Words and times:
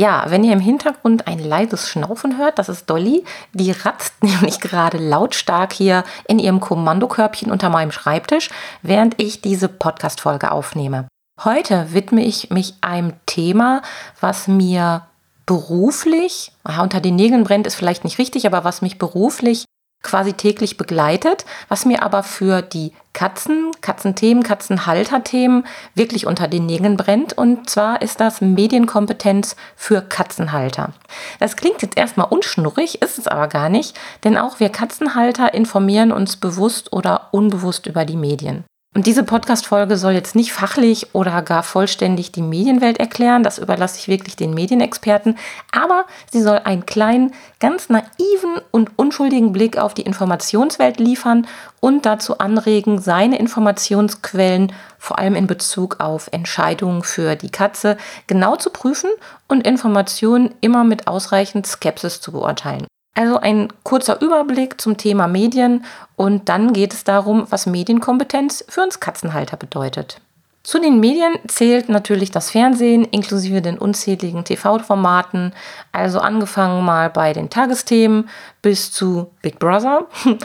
Ja, 0.00 0.24
wenn 0.28 0.44
ihr 0.44 0.54
im 0.54 0.60
Hintergrund 0.60 1.26
ein 1.26 1.38
leises 1.38 1.90
Schnaufen 1.90 2.38
hört, 2.38 2.58
das 2.58 2.70
ist 2.70 2.88
Dolly. 2.88 3.22
Die 3.52 3.70
ratzt 3.70 4.14
nämlich 4.22 4.58
gerade 4.58 4.96
lautstark 4.96 5.74
hier 5.74 6.04
in 6.26 6.38
ihrem 6.38 6.58
Kommandokörbchen 6.58 7.52
unter 7.52 7.68
meinem 7.68 7.92
Schreibtisch, 7.92 8.48
während 8.80 9.20
ich 9.20 9.42
diese 9.42 9.68
Podcast-Folge 9.68 10.52
aufnehme. 10.52 11.06
Heute 11.44 11.92
widme 11.92 12.24
ich 12.24 12.48
mich 12.48 12.76
einem 12.80 13.12
Thema, 13.26 13.82
was 14.22 14.48
mir 14.48 15.02
beruflich, 15.44 16.52
unter 16.64 17.02
den 17.02 17.16
Nägeln 17.16 17.44
brennt 17.44 17.66
ist 17.66 17.74
vielleicht 17.74 18.04
nicht 18.04 18.18
richtig, 18.18 18.46
aber 18.46 18.64
was 18.64 18.80
mich 18.80 18.96
beruflich 18.96 19.66
quasi 20.02 20.32
täglich 20.32 20.76
begleitet, 20.76 21.44
was 21.68 21.84
mir 21.84 22.02
aber 22.02 22.22
für 22.22 22.62
die 22.62 22.92
Katzen, 23.12 23.70
Katzenthemen, 23.80 24.42
Katzenhalterthemen 24.42 25.66
wirklich 25.94 26.26
unter 26.26 26.48
den 26.48 26.66
Nägeln 26.66 26.96
brennt. 26.96 27.36
Und 27.36 27.68
zwar 27.68 28.00
ist 28.02 28.20
das 28.20 28.40
Medienkompetenz 28.40 29.56
für 29.76 30.00
Katzenhalter. 30.00 30.92
Das 31.38 31.56
klingt 31.56 31.82
jetzt 31.82 31.98
erstmal 31.98 32.28
unschnurrig, 32.28 33.02
ist 33.02 33.18
es 33.18 33.26
aber 33.26 33.48
gar 33.48 33.68
nicht, 33.68 33.98
denn 34.24 34.38
auch 34.38 34.60
wir 34.60 34.70
Katzenhalter 34.70 35.52
informieren 35.54 36.12
uns 36.12 36.36
bewusst 36.36 36.92
oder 36.92 37.28
unbewusst 37.32 37.86
über 37.86 38.04
die 38.04 38.16
Medien. 38.16 38.64
Und 38.92 39.06
diese 39.06 39.22
Podcast-Folge 39.22 39.96
soll 39.96 40.14
jetzt 40.14 40.34
nicht 40.34 40.52
fachlich 40.52 41.14
oder 41.14 41.42
gar 41.42 41.62
vollständig 41.62 42.32
die 42.32 42.42
Medienwelt 42.42 42.98
erklären, 42.98 43.44
das 43.44 43.58
überlasse 43.58 43.98
ich 43.98 44.08
wirklich 44.08 44.34
den 44.34 44.52
Medienexperten, 44.52 45.38
aber 45.70 46.06
sie 46.32 46.42
soll 46.42 46.58
einen 46.64 46.86
kleinen, 46.86 47.32
ganz 47.60 47.88
naiven 47.88 48.60
und 48.72 48.90
unschuldigen 48.98 49.52
Blick 49.52 49.78
auf 49.78 49.94
die 49.94 50.02
Informationswelt 50.02 50.98
liefern 50.98 51.46
und 51.78 52.04
dazu 52.04 52.38
anregen, 52.38 53.00
seine 53.00 53.38
Informationsquellen 53.38 54.72
vor 54.98 55.20
allem 55.20 55.36
in 55.36 55.46
Bezug 55.46 56.00
auf 56.00 56.28
Entscheidungen 56.32 57.04
für 57.04 57.36
die 57.36 57.50
Katze 57.50 57.96
genau 58.26 58.56
zu 58.56 58.70
prüfen 58.70 59.10
und 59.46 59.64
Informationen 59.64 60.52
immer 60.60 60.82
mit 60.82 61.06
ausreichend 61.06 61.64
Skepsis 61.64 62.20
zu 62.20 62.32
beurteilen. 62.32 62.88
Also 63.14 63.38
ein 63.38 63.68
kurzer 63.82 64.20
Überblick 64.20 64.80
zum 64.80 64.96
Thema 64.96 65.26
Medien 65.26 65.84
und 66.16 66.48
dann 66.48 66.72
geht 66.72 66.94
es 66.94 67.04
darum, 67.04 67.46
was 67.50 67.66
Medienkompetenz 67.66 68.64
für 68.68 68.82
uns 68.82 69.00
Katzenhalter 69.00 69.56
bedeutet. 69.56 70.20
Zu 70.62 70.78
den 70.78 71.00
Medien 71.00 71.38
zählt 71.48 71.88
natürlich 71.88 72.30
das 72.30 72.50
Fernsehen 72.50 73.04
inklusive 73.04 73.62
den 73.62 73.78
unzähligen 73.78 74.44
TV-Formaten, 74.44 75.54
also 75.90 76.20
angefangen 76.20 76.84
mal 76.84 77.08
bei 77.08 77.32
den 77.32 77.48
Tagesthemen 77.48 78.28
bis 78.60 78.92
zu 78.92 79.30
Big 79.42 79.58
Brother 79.58 80.06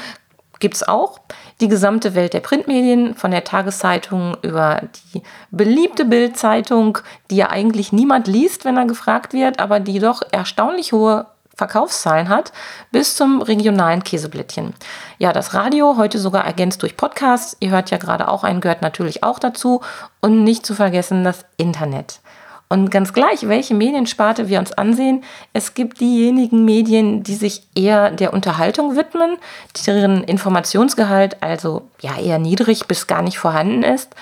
gibt 0.60 0.76
es 0.76 0.88
auch. 0.88 1.20
Die 1.62 1.68
gesamte 1.68 2.16
Welt 2.16 2.34
der 2.34 2.40
Printmedien, 2.40 3.14
von 3.16 3.32
der 3.32 3.44
Tageszeitung 3.44 4.38
über 4.42 4.82
die 5.14 5.22
beliebte 5.52 6.06
Bildzeitung, 6.06 6.98
die 7.30 7.36
ja 7.36 7.50
eigentlich 7.50 7.92
niemand 7.92 8.28
liest, 8.28 8.66
wenn 8.66 8.78
er 8.78 8.86
gefragt 8.86 9.34
wird, 9.34 9.60
aber 9.60 9.80
die 9.80 10.00
doch 10.00 10.22
erstaunlich 10.32 10.94
hohe 10.94 11.28
Verkaufszahlen 11.56 12.30
hat, 12.30 12.52
bis 12.92 13.16
zum 13.16 13.42
regionalen 13.42 14.04
Käseblättchen. 14.04 14.74
Ja, 15.18 15.34
das 15.34 15.54
Radio, 15.54 15.98
heute 15.98 16.20
sogar 16.20 16.46
ergänzt 16.46 16.82
durch 16.84 16.98
Podcasts, 16.98 17.58
ihr 17.60 17.72
hört 17.72 17.92
ja 17.92 17.98
gerade 17.98 18.28
auch 18.28 18.44
einen, 18.44 18.62
gehört 18.62 18.82
natürlich 18.82 19.24
auch 19.24 19.40
dazu. 19.40 19.82
Und 20.22 20.44
nicht 20.44 20.66
zu 20.66 20.74
vergessen 20.74 21.24
das 21.24 21.46
Internet. 21.58 22.20
Und 22.68 22.90
ganz 22.90 23.14
gleich, 23.14 23.48
welche 23.48 23.76
Mediensparte 23.76 24.50
wir 24.50 24.58
uns 24.58 24.72
ansehen, 24.72 25.24
es 25.54 25.76
gibt 25.76 26.00
diejenigen 26.00 26.66
Medien, 26.66 27.22
die 27.22 27.36
sich 27.36 27.62
eher 27.76 28.10
der 28.10 28.34
Unterhaltung 28.34 28.96
widmen, 28.96 29.38
deren 29.86 30.24
Informationsgehalt 30.24 31.44
also 31.44 31.84
ja 32.02 32.18
eher 32.18 32.40
niedrig 32.40 32.88
bis 32.88 33.06
gar 33.06 33.22
nicht 33.22 33.38
vorhanden 33.38 33.84
ist. 33.84 34.16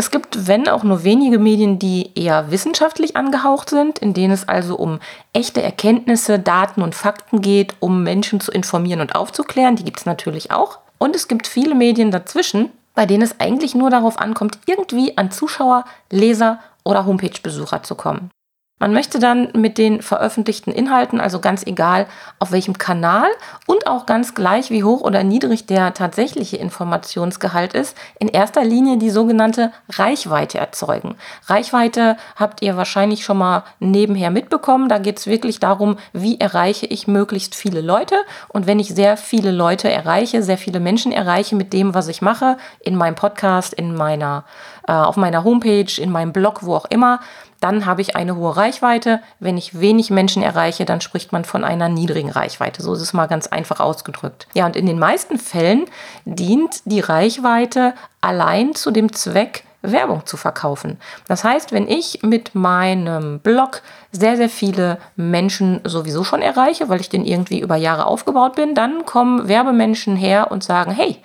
Es 0.00 0.12
gibt, 0.12 0.46
wenn 0.46 0.68
auch 0.68 0.84
nur 0.84 1.02
wenige 1.02 1.40
Medien, 1.40 1.80
die 1.80 2.12
eher 2.14 2.52
wissenschaftlich 2.52 3.16
angehaucht 3.16 3.68
sind, 3.68 3.98
in 3.98 4.14
denen 4.14 4.32
es 4.32 4.46
also 4.46 4.76
um 4.76 5.00
echte 5.32 5.60
Erkenntnisse, 5.60 6.38
Daten 6.38 6.82
und 6.82 6.94
Fakten 6.94 7.40
geht, 7.40 7.74
um 7.80 8.04
Menschen 8.04 8.38
zu 8.38 8.52
informieren 8.52 9.00
und 9.00 9.16
aufzuklären. 9.16 9.74
Die 9.74 9.82
gibt 9.82 9.98
es 9.98 10.06
natürlich 10.06 10.52
auch. 10.52 10.78
Und 10.98 11.16
es 11.16 11.26
gibt 11.26 11.48
viele 11.48 11.74
Medien 11.74 12.12
dazwischen, 12.12 12.70
bei 12.94 13.06
denen 13.06 13.22
es 13.22 13.40
eigentlich 13.40 13.74
nur 13.74 13.90
darauf 13.90 14.20
ankommt, 14.20 14.60
irgendwie 14.66 15.18
an 15.18 15.32
Zuschauer, 15.32 15.84
Leser 16.12 16.60
oder 16.84 17.04
Homepage-Besucher 17.04 17.82
zu 17.82 17.96
kommen. 17.96 18.30
Man 18.78 18.92
möchte 18.92 19.18
dann 19.18 19.48
mit 19.54 19.76
den 19.76 20.02
veröffentlichten 20.02 20.72
Inhalten, 20.72 21.20
also 21.20 21.40
ganz 21.40 21.66
egal 21.66 22.06
auf 22.38 22.52
welchem 22.52 22.78
Kanal 22.78 23.28
und 23.66 23.86
auch 23.86 24.06
ganz 24.06 24.34
gleich 24.34 24.70
wie 24.70 24.84
hoch 24.84 25.00
oder 25.00 25.24
niedrig 25.24 25.66
der 25.66 25.94
tatsächliche 25.94 26.56
Informationsgehalt 26.56 27.74
ist, 27.74 27.96
in 28.20 28.28
erster 28.28 28.64
Linie 28.64 28.98
die 28.98 29.10
sogenannte 29.10 29.72
Reichweite 29.88 30.58
erzeugen. 30.58 31.16
Reichweite 31.46 32.16
habt 32.36 32.62
ihr 32.62 32.76
wahrscheinlich 32.76 33.24
schon 33.24 33.38
mal 33.38 33.64
nebenher 33.80 34.30
mitbekommen. 34.30 34.88
Da 34.88 34.98
geht 34.98 35.18
es 35.18 35.26
wirklich 35.26 35.58
darum, 35.58 35.96
wie 36.12 36.38
erreiche 36.38 36.86
ich 36.86 37.08
möglichst 37.08 37.56
viele 37.56 37.80
Leute. 37.80 38.14
Und 38.48 38.66
wenn 38.66 38.78
ich 38.78 38.94
sehr 38.94 39.16
viele 39.16 39.50
Leute 39.50 39.90
erreiche, 39.90 40.42
sehr 40.42 40.58
viele 40.58 40.78
Menschen 40.78 41.10
erreiche 41.10 41.56
mit 41.56 41.72
dem, 41.72 41.94
was 41.94 42.06
ich 42.06 42.22
mache, 42.22 42.56
in 42.80 42.94
meinem 42.94 43.16
Podcast, 43.16 43.74
in 43.74 43.94
meiner, 43.94 44.44
äh, 44.86 44.92
auf 44.92 45.16
meiner 45.16 45.42
Homepage, 45.42 46.00
in 46.00 46.10
meinem 46.10 46.32
Blog, 46.32 46.62
wo 46.62 46.76
auch 46.76 46.86
immer, 46.86 47.20
dann 47.60 47.86
habe 47.86 48.02
ich 48.02 48.16
eine 48.16 48.36
hohe 48.36 48.56
Reichweite. 48.56 49.20
Wenn 49.40 49.56
ich 49.56 49.80
wenig 49.80 50.10
Menschen 50.10 50.42
erreiche, 50.42 50.84
dann 50.84 51.00
spricht 51.00 51.32
man 51.32 51.44
von 51.44 51.64
einer 51.64 51.88
niedrigen 51.88 52.30
Reichweite. 52.30 52.82
So 52.82 52.94
ist 52.94 53.02
es 53.02 53.12
mal 53.12 53.26
ganz 53.26 53.46
einfach 53.46 53.80
ausgedrückt. 53.80 54.46
Ja, 54.54 54.66
und 54.66 54.76
in 54.76 54.86
den 54.86 54.98
meisten 54.98 55.38
Fällen 55.38 55.86
dient 56.24 56.82
die 56.84 57.00
Reichweite 57.00 57.94
allein 58.20 58.74
zu 58.74 58.90
dem 58.90 59.12
Zweck, 59.12 59.64
Werbung 59.82 60.26
zu 60.26 60.36
verkaufen. 60.36 60.98
Das 61.28 61.44
heißt, 61.44 61.72
wenn 61.72 61.88
ich 61.88 62.20
mit 62.22 62.54
meinem 62.54 63.38
Blog 63.40 63.82
sehr, 64.10 64.36
sehr 64.36 64.48
viele 64.48 64.98
Menschen 65.14 65.80
sowieso 65.84 66.24
schon 66.24 66.42
erreiche, 66.42 66.88
weil 66.88 67.00
ich 67.00 67.08
den 67.08 67.24
irgendwie 67.24 67.60
über 67.60 67.76
Jahre 67.76 68.06
aufgebaut 68.06 68.56
bin, 68.56 68.74
dann 68.74 69.06
kommen 69.06 69.46
Werbemenschen 69.46 70.16
her 70.16 70.50
und 70.50 70.64
sagen, 70.64 70.90
hey, 70.90 71.18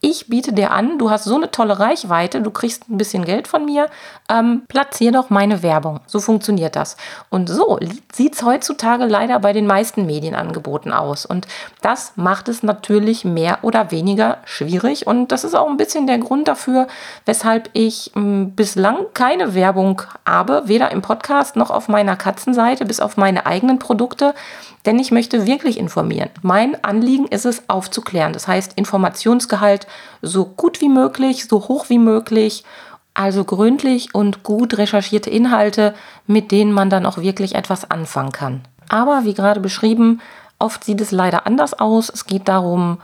ich 0.00 0.28
biete 0.28 0.52
dir 0.52 0.72
an, 0.72 0.98
du 0.98 1.10
hast 1.10 1.24
so 1.24 1.36
eine 1.36 1.50
tolle 1.50 1.78
Reichweite, 1.78 2.42
du 2.42 2.50
kriegst 2.50 2.88
ein 2.88 2.98
bisschen 2.98 3.24
Geld 3.24 3.48
von 3.48 3.64
mir, 3.64 3.88
ähm, 4.28 4.62
platzier 4.68 5.10
doch 5.10 5.30
meine 5.30 5.62
Werbung. 5.62 6.00
So 6.06 6.20
funktioniert 6.20 6.76
das. 6.76 6.96
Und 7.30 7.48
so 7.48 7.78
sieht 8.12 8.34
es 8.34 8.42
heutzutage 8.42 9.06
leider 9.06 9.38
bei 9.40 9.52
den 9.54 9.66
meisten 9.66 10.04
Medienangeboten 10.04 10.92
aus. 10.92 11.24
Und 11.24 11.46
das 11.80 12.12
macht 12.16 12.48
es 12.48 12.62
natürlich 12.62 13.24
mehr 13.24 13.58
oder 13.62 13.90
weniger 13.90 14.38
schwierig. 14.44 15.06
Und 15.06 15.32
das 15.32 15.44
ist 15.44 15.54
auch 15.54 15.68
ein 15.68 15.78
bisschen 15.78 16.06
der 16.06 16.18
Grund 16.18 16.46
dafür, 16.46 16.88
weshalb 17.24 17.70
ich 17.72 18.12
ähm, 18.14 18.52
bislang 18.52 19.06
keine 19.14 19.54
Werbung 19.54 20.02
habe, 20.26 20.64
weder 20.66 20.90
im 20.90 21.00
Podcast 21.00 21.56
noch 21.56 21.70
auf 21.70 21.88
meiner 21.88 22.16
Katzenseite, 22.16 22.84
bis 22.84 23.00
auf 23.00 23.16
meine 23.16 23.46
eigenen 23.46 23.78
Produkte. 23.78 24.34
Denn 24.86 24.98
ich 25.00 25.10
möchte 25.10 25.46
wirklich 25.46 25.78
informieren. 25.78 26.30
Mein 26.42 26.82
Anliegen 26.84 27.26
ist 27.26 27.44
es, 27.44 27.68
aufzuklären. 27.68 28.32
Das 28.32 28.46
heißt, 28.46 28.74
Informationsgehalt 28.76 29.86
so 30.22 30.44
gut 30.44 30.80
wie 30.80 30.88
möglich, 30.88 31.46
so 31.48 31.68
hoch 31.68 31.86
wie 31.88 31.98
möglich. 31.98 32.64
Also 33.12 33.44
gründlich 33.44 34.14
und 34.14 34.44
gut 34.44 34.78
recherchierte 34.78 35.30
Inhalte, 35.30 35.94
mit 36.26 36.52
denen 36.52 36.72
man 36.72 36.90
dann 36.90 37.06
auch 37.06 37.18
wirklich 37.18 37.54
etwas 37.54 37.90
anfangen 37.90 38.32
kann. 38.32 38.60
Aber 38.88 39.24
wie 39.24 39.34
gerade 39.34 39.60
beschrieben, 39.60 40.20
oft 40.58 40.84
sieht 40.84 41.00
es 41.00 41.10
leider 41.10 41.46
anders 41.46 41.74
aus. 41.74 42.08
Es 42.08 42.26
geht 42.26 42.46
darum, 42.46 42.98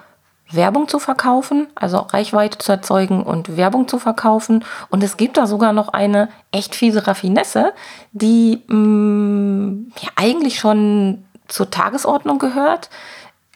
Werbung 0.52 0.86
zu 0.86 0.98
verkaufen, 0.98 1.66
also 1.74 1.98
Reichweite 1.98 2.58
zu 2.58 2.72
erzeugen 2.72 3.22
und 3.22 3.56
Werbung 3.56 3.88
zu 3.88 3.98
verkaufen. 3.98 4.64
Und 4.90 5.02
es 5.02 5.16
gibt 5.16 5.36
da 5.36 5.46
sogar 5.46 5.72
noch 5.72 5.88
eine 5.88 6.28
echt 6.52 6.74
fiese 6.74 7.06
Raffinesse, 7.06 7.72
die 8.12 8.62
mh, 8.68 8.76
mm, 8.76 9.92
ja 10.00 10.10
eigentlich 10.16 10.58
schon 10.58 11.24
zur 11.52 11.70
Tagesordnung 11.70 12.38
gehört. 12.38 12.90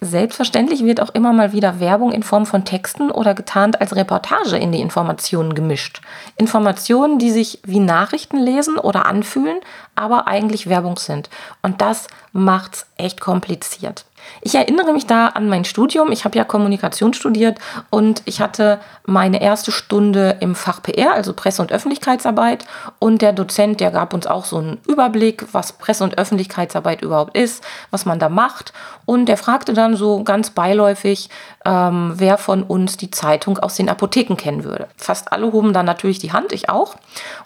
Selbstverständlich 0.02 0.84
wird 0.84 1.00
auch 1.00 1.14
immer 1.14 1.32
mal 1.32 1.52
wieder 1.52 1.81
Werbung 1.81 2.12
in 2.12 2.22
Form 2.22 2.44
von 2.44 2.66
Texten 2.66 3.10
oder 3.10 3.32
getarnt 3.32 3.81
als 3.81 3.96
Reportage 3.96 4.58
in 4.58 4.70
die 4.70 4.82
Informationen 4.82 5.54
gemischt. 5.54 6.02
Informationen, 6.37 7.19
die 7.19 7.31
sich 7.31 7.60
wie 7.64 7.81
Nachrichten 7.81 8.37
lesen 8.37 8.78
oder 8.78 9.06
anfühlen, 9.06 9.58
aber 9.94 10.26
eigentlich 10.26 10.69
Werbung 10.69 10.98
sind. 10.98 11.31
Und 11.62 11.81
das 11.81 12.08
macht's 12.32 12.87
echt 12.98 13.22
kompliziert. 13.22 14.04
Ich 14.43 14.55
erinnere 14.55 14.93
mich 14.93 15.06
da 15.06 15.28
an 15.28 15.49
mein 15.49 15.64
Studium. 15.64 16.12
Ich 16.12 16.25
habe 16.25 16.37
ja 16.37 16.44
Kommunikation 16.44 17.14
studiert 17.14 17.58
und 17.90 18.23
ich 18.25 18.40
hatte 18.40 18.81
meine 19.05 19.40
erste 19.40 19.73
Stunde 19.73 20.37
im 20.40 20.55
Fach 20.55 20.82
PR, 20.82 21.12
also 21.12 21.32
Presse- 21.32 21.62
und 21.62 21.73
Öffentlichkeitsarbeit. 21.73 22.67
Und 22.99 23.23
der 23.23 23.32
Dozent, 23.32 23.81
der 23.81 23.90
gab 23.90 24.14
uns 24.14 24.26
auch 24.26 24.44
so 24.44 24.58
einen 24.58 24.78
Überblick, 24.87 25.46
was 25.52 25.73
Presse- 25.73 26.05
und 26.05 26.19
Öffentlichkeitsarbeit 26.19 27.02
überhaupt 27.02 27.37
ist, 27.37 27.64
was 27.90 28.05
man 28.05 28.19
da 28.19 28.28
macht. 28.28 28.73
Und 29.05 29.26
der 29.26 29.37
fragte 29.37 29.73
dann 29.73 29.96
so 29.96 30.25
ganz 30.25 30.50
beiläufig, 30.50 31.31
ähm, 31.64 32.12
wer 32.17 32.38
von 32.38 32.62
uns 32.62 32.96
die 32.96 33.11
Zeitung 33.11 33.58
aus 33.58 33.76
den 33.76 33.88
Apotheken 33.88 34.37
kennen 34.37 34.64
würde. 34.64 34.88
Fast 34.96 35.32
alle 35.32 35.52
hoben 35.52 35.72
dann 35.72 35.87
natürlich 35.87 36.19
die 36.19 36.32
Hand, 36.32 36.52
ich 36.52 36.69
auch. 36.69 36.96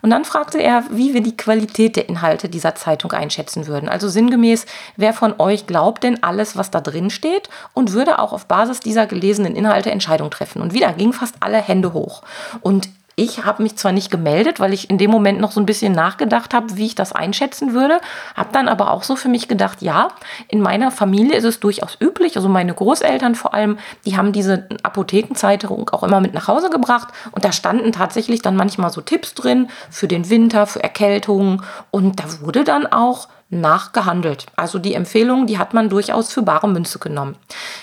Und 0.02 0.10
dann 0.10 0.24
fragte 0.24 0.58
er, 0.58 0.84
wie 0.90 1.14
wir 1.14 1.22
die 1.22 1.36
Qualität 1.36 1.96
der 1.96 2.08
Inhalte 2.08 2.48
dieser 2.48 2.74
Zeitung 2.74 3.12
einschätzen 3.12 3.66
würden. 3.66 3.88
Also 3.88 4.08
sinngemäß, 4.08 4.66
wer 4.96 5.12
von 5.12 5.34
euch 5.38 5.66
glaubt 5.66 6.02
denn 6.02 6.22
alles, 6.22 6.56
was 6.56 6.69
da 6.70 6.80
drin 6.80 7.10
steht 7.10 7.48
und 7.74 7.92
würde 7.92 8.18
auch 8.18 8.32
auf 8.32 8.46
Basis 8.46 8.80
dieser 8.80 9.06
gelesenen 9.06 9.56
Inhalte 9.56 9.90
Entscheidungen 9.90 10.30
treffen. 10.30 10.62
Und 10.62 10.72
wieder 10.72 10.92
gingen 10.92 11.12
fast 11.12 11.36
alle 11.40 11.58
Hände 11.58 11.92
hoch. 11.92 12.22
Und 12.60 12.88
ich 13.20 13.44
habe 13.44 13.62
mich 13.62 13.76
zwar 13.76 13.92
nicht 13.92 14.10
gemeldet, 14.10 14.60
weil 14.60 14.72
ich 14.72 14.88
in 14.88 14.96
dem 14.96 15.10
Moment 15.10 15.40
noch 15.40 15.52
so 15.52 15.60
ein 15.60 15.66
bisschen 15.66 15.92
nachgedacht 15.92 16.54
habe, 16.54 16.78
wie 16.78 16.86
ich 16.86 16.94
das 16.94 17.12
einschätzen 17.12 17.74
würde, 17.74 18.00
habe 18.34 18.48
dann 18.52 18.66
aber 18.66 18.90
auch 18.90 19.02
so 19.02 19.14
für 19.14 19.28
mich 19.28 19.46
gedacht, 19.46 19.82
ja, 19.82 20.08
in 20.48 20.62
meiner 20.62 20.90
Familie 20.90 21.36
ist 21.36 21.44
es 21.44 21.60
durchaus 21.60 21.98
üblich, 22.00 22.36
also 22.36 22.48
meine 22.48 22.72
Großeltern 22.72 23.34
vor 23.34 23.52
allem, 23.52 23.78
die 24.06 24.16
haben 24.16 24.32
diese 24.32 24.66
Apothekenzeitung 24.82 25.90
auch 25.90 26.02
immer 26.02 26.20
mit 26.20 26.32
nach 26.32 26.48
Hause 26.48 26.70
gebracht 26.70 27.08
und 27.32 27.44
da 27.44 27.52
standen 27.52 27.92
tatsächlich 27.92 28.40
dann 28.40 28.56
manchmal 28.56 28.90
so 28.90 29.02
Tipps 29.02 29.34
drin 29.34 29.68
für 29.90 30.08
den 30.08 30.30
Winter, 30.30 30.66
für 30.66 30.82
Erkältungen 30.82 31.62
und 31.90 32.20
da 32.20 32.24
wurde 32.40 32.64
dann 32.64 32.86
auch 32.86 33.28
nachgehandelt. 33.50 34.46
Also 34.56 34.78
die 34.78 34.94
Empfehlung, 34.94 35.46
die 35.46 35.58
hat 35.58 35.74
man 35.74 35.88
durchaus 35.88 36.32
für 36.32 36.42
bare 36.42 36.68
Münze 36.68 36.98
genommen. 36.98 37.36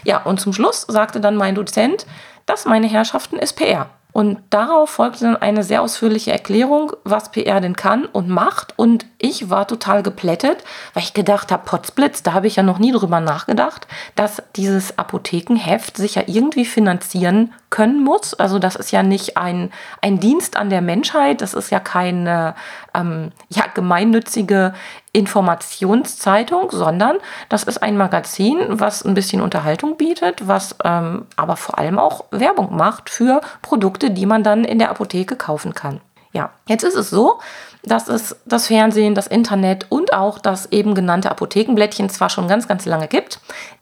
Ja, 0.04 0.24
und 0.24 0.40
zum 0.40 0.54
Schluss 0.54 0.86
sagte 0.88 1.20
dann 1.20 1.36
mein 1.36 1.56
Dozent, 1.56 2.06
das, 2.46 2.66
meine 2.66 2.88
Herrschaften, 2.88 3.38
ist 3.38 3.54
PR. 3.54 3.90
Und 4.18 4.40
darauf 4.50 4.90
folgte 4.90 5.26
dann 5.26 5.38
eine 5.38 5.62
sehr 5.62 5.84
ausführliche 5.84 6.32
Erklärung, 6.32 6.94
was 7.04 7.30
PR 7.30 7.62
denn 7.62 7.76
kann 7.76 8.06
und 8.06 8.30
macht. 8.30 8.74
Und 8.76 9.06
ich 9.20 9.52
war 9.52 9.68
total 9.68 10.02
geplättet, 10.02 10.64
weil 10.96 11.04
ich 11.04 11.14
gedacht 11.14 11.52
habe, 11.52 11.66
Potzblitz, 11.66 12.24
da 12.24 12.34
habe 12.34 12.48
ich 12.48 12.56
ja 12.56 12.64
noch 12.64 12.80
nie 12.80 12.92
drüber 12.92 13.20
nachgedacht, 13.20 13.86
dass 14.16 14.42
dieses 14.56 14.98
Apothekenheft 14.98 15.98
sich 15.98 16.16
ja 16.16 16.24
irgendwie 16.26 16.66
finanzieren 16.66 17.54
können 17.70 18.04
muss. 18.04 18.34
Also 18.34 18.58
das 18.58 18.76
ist 18.76 18.92
ja 18.92 19.04
nicht 19.04 19.38
ein, 19.38 19.72
ein 20.02 20.20
Dienst 20.20 20.58
an 20.58 20.72
der 20.72 20.82
Menschheit, 20.82 21.42
das 21.42 21.54
ist 21.54 21.70
ja 21.70 21.80
keine 21.80 22.56
ähm, 22.96 23.32
ja, 23.50 23.66
gemeinnützige 23.72 24.74
Informationszeitung, 25.18 26.70
sondern 26.70 27.18
das 27.50 27.64
ist 27.64 27.82
ein 27.82 27.98
Magazin, 27.98 28.60
was 28.70 29.04
ein 29.04 29.16
bisschen 29.16 29.42
Unterhaltung 29.42 29.98
bietet, 29.98 30.48
was 30.48 30.76
ähm, 30.84 31.26
aber 31.36 31.58
vor 31.58 31.80
allem 31.80 31.98
auch 31.98 32.26
Werbung 32.30 32.76
macht 32.76 33.10
für 33.10 33.42
Produkte, 33.64 34.12
die 34.12 34.28
man 34.28 34.44
dann 34.44 34.64
in 34.64 34.78
der 34.78 34.92
Apotheke 34.92 35.36
kaufen 35.36 35.74
kann. 35.74 36.02
Ja, 36.34 36.52
jetzt 36.68 36.84
ist 36.84 36.96
es 36.96 37.10
so, 37.10 37.40
dass 37.84 38.08
es 38.08 38.36
das 38.46 38.68
Fernsehen, 38.68 39.16
das 39.16 39.26
Internet 39.26 39.88
und 39.90 40.14
auch 40.14 40.38
das 40.38 40.68
eben 40.72 40.94
genannte 40.94 41.32
Apothekenblättchen 41.32 42.10
zwar 42.10 42.30
schon 42.30 42.48
ganz, 42.48 42.68
ganz 42.68 42.86
lange 42.86 43.08
gibt, 43.08 43.40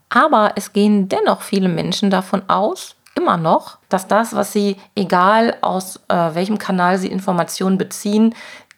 aber 0.08 0.54
es 0.56 0.72
gehen 0.72 1.10
dennoch 1.10 1.42
viele 1.42 1.68
Menschen 1.68 2.10
davon 2.10 2.44
aus, 2.48 2.96
immer 3.16 3.36
noch, 3.36 3.78
dass 3.90 4.08
das, 4.08 4.36
was 4.36 4.54
sie, 4.54 4.78
egal 4.96 5.58
aus 5.60 6.00
äh, 6.08 6.16
welchem 6.34 6.60
Kanal 6.60 6.98
sie 6.98 7.08
Informationen 7.12 7.78
beziehen, 7.78 8.34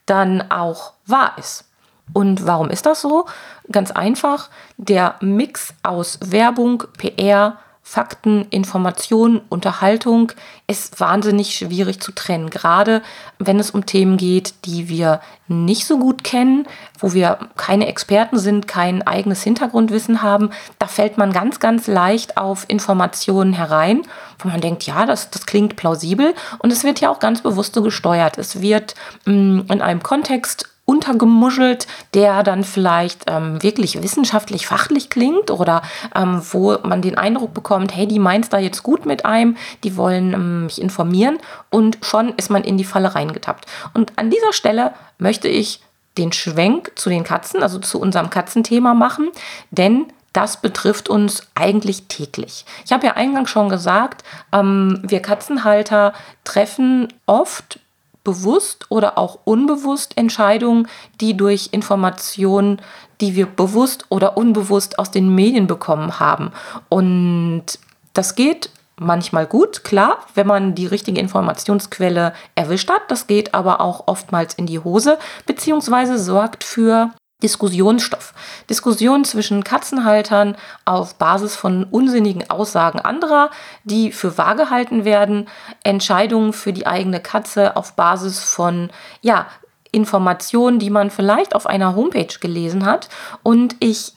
dann 0.07 0.49
auch 0.51 0.93
wahr 1.05 1.33
ist. 1.37 1.66
Und 2.13 2.45
warum 2.45 2.69
ist 2.69 2.85
das 2.85 3.01
so? 3.01 3.25
Ganz 3.71 3.91
einfach, 3.91 4.49
der 4.77 5.15
Mix 5.21 5.73
aus 5.83 6.19
Werbung, 6.23 6.83
PR, 6.97 7.57
Fakten, 7.89 8.45
Informationen, 8.49 9.39
Unterhaltung 9.47 10.33
ist 10.67 10.99
wahnsinnig 10.99 11.55
schwierig 11.55 12.01
zu 12.01 12.11
trennen. 12.11 12.49
Gerade 12.49 13.01
wenn 13.39 13.61
es 13.61 13.71
um 13.71 13.85
Themen 13.85 14.17
geht, 14.17 14.65
die 14.65 14.89
wir 14.89 15.21
nicht 15.47 15.87
so 15.87 15.97
gut 15.97 16.25
kennen, 16.25 16.67
wo 16.99 17.13
wir 17.13 17.39
keine 17.55 17.87
Experten 17.87 18.39
sind, 18.39 18.67
kein 18.67 19.07
eigenes 19.07 19.41
Hintergrundwissen 19.41 20.21
haben, 20.21 20.49
da 20.79 20.87
fällt 20.87 21.17
man 21.17 21.31
ganz, 21.31 21.61
ganz 21.61 21.87
leicht 21.87 22.35
auf 22.35 22.65
Informationen 22.67 23.53
herein, 23.53 24.01
wo 24.39 24.49
man 24.49 24.59
denkt, 24.59 24.83
ja, 24.83 25.05
das, 25.05 25.29
das 25.29 25.45
klingt 25.45 25.77
plausibel 25.77 26.35
und 26.59 26.73
es 26.73 26.83
wird 26.83 26.99
ja 26.99 27.09
auch 27.09 27.19
ganz 27.19 27.39
bewusst 27.39 27.73
so 27.73 27.81
gesteuert. 27.81 28.37
Es 28.37 28.59
wird 28.59 28.95
mh, 29.23 29.33
mm, 29.33 29.65
in 29.71 29.81
einem 29.81 30.03
Kontext 30.03 30.67
untergemuschelt, 30.87 31.85
der 32.13 32.43
dann 32.43 32.63
vielleicht 32.63 33.25
ähm, 33.27 33.61
wirklich 33.61 34.01
wissenschaftlich 34.01 34.65
fachlich 34.67 35.09
klingt 35.09 35.51
oder 35.51 35.81
ähm, 36.15 36.41
wo 36.51 36.77
man 36.83 37.01
den 37.01 37.17
Eindruck 37.17 37.53
bekommt, 37.53 37.93
hey, 37.93 38.07
die 38.07 38.19
meint 38.19 38.53
da 38.53 38.57
jetzt 38.57 38.83
gut 38.83 39.05
mit 39.05 39.25
einem, 39.25 39.57
die 39.83 39.97
wollen 39.97 40.33
ähm, 40.33 40.63
mich 40.63 40.81
informieren 40.81 41.39
und 41.69 41.97
schon 42.01 42.33
ist 42.37 42.49
man 42.49 42.63
in 42.63 42.77
die 42.77 42.85
Falle 42.85 43.15
reingetappt. 43.15 43.65
Und 43.93 44.13
an 44.15 44.29
dieser 44.29 44.53
Stelle 44.53 44.93
möchte 45.17 45.49
ich 45.49 45.81
den 46.17 46.31
Schwenk 46.31 46.93
zu 46.95 47.09
den 47.09 47.25
Katzen, 47.25 47.61
also 47.61 47.79
zu 47.79 47.99
unserem 47.99 48.29
Katzenthema 48.29 48.93
machen, 48.93 49.29
denn 49.71 50.05
das 50.31 50.61
betrifft 50.61 51.09
uns 51.09 51.41
eigentlich 51.53 52.07
täglich. 52.07 52.65
Ich 52.85 52.93
habe 52.93 53.07
ja 53.07 53.13
eingangs 53.13 53.49
schon 53.49 53.67
gesagt, 53.67 54.23
ähm, 54.53 55.01
wir 55.05 55.21
Katzenhalter 55.21 56.13
treffen 56.45 57.11
oft 57.25 57.81
bewusst 58.27 58.87
oder 58.89 59.17
auch 59.17 59.39
unbewusst 59.45 60.17
Entscheidungen, 60.17 60.89
die 61.21 61.37
durch 61.37 61.69
Informationen, 61.71 62.81
die 63.21 63.37
wir 63.37 63.45
bewusst 63.45 64.05
oder 64.09 64.35
unbewusst 64.35 64.99
aus 64.99 65.11
den 65.11 65.33
Medien 65.33 65.65
bekommen 65.65 66.19
haben. 66.19 66.51
Und 66.89 67.63
das 68.11 68.35
geht 68.35 68.69
manchmal 68.99 69.45
gut, 69.45 69.85
klar, 69.85 70.17
wenn 70.35 70.45
man 70.45 70.75
die 70.75 70.87
richtige 70.87 71.21
Informationsquelle 71.21 72.33
erwischt 72.55 72.89
hat. 72.89 73.03
Das 73.07 73.27
geht 73.27 73.53
aber 73.53 73.79
auch 73.79 74.03
oftmals 74.07 74.55
in 74.55 74.65
die 74.65 74.79
Hose, 74.79 75.17
beziehungsweise 75.45 76.19
sorgt 76.19 76.65
für 76.65 77.11
Diskussionsstoff. 77.43 78.33
Diskussionen 78.67 79.23
zwischen 79.23 79.63
Katzenhaltern 79.63 80.57
auf 80.85 81.15
Basis 81.15 81.55
von 81.55 81.83
unsinnigen 81.83 82.49
Aussagen 82.49 82.99
anderer, 82.99 83.51
die 83.83 84.11
für 84.11 84.37
wahr 84.39 84.55
gehalten 84.55 85.05
werden, 85.05 85.47
Entscheidungen 85.83 86.51
für 86.51 86.73
die 86.73 86.87
eigene 86.87 87.19
Katze 87.19 87.75
auf 87.75 87.93
Basis 87.93 88.43
von, 88.43 88.89
ja, 89.21 89.45
Informationen, 89.91 90.79
die 90.79 90.89
man 90.89 91.11
vielleicht 91.11 91.55
auf 91.55 91.65
einer 91.65 91.95
Homepage 91.95 92.39
gelesen 92.39 92.85
hat. 92.85 93.07
Und 93.43 93.75
ich 93.79 94.13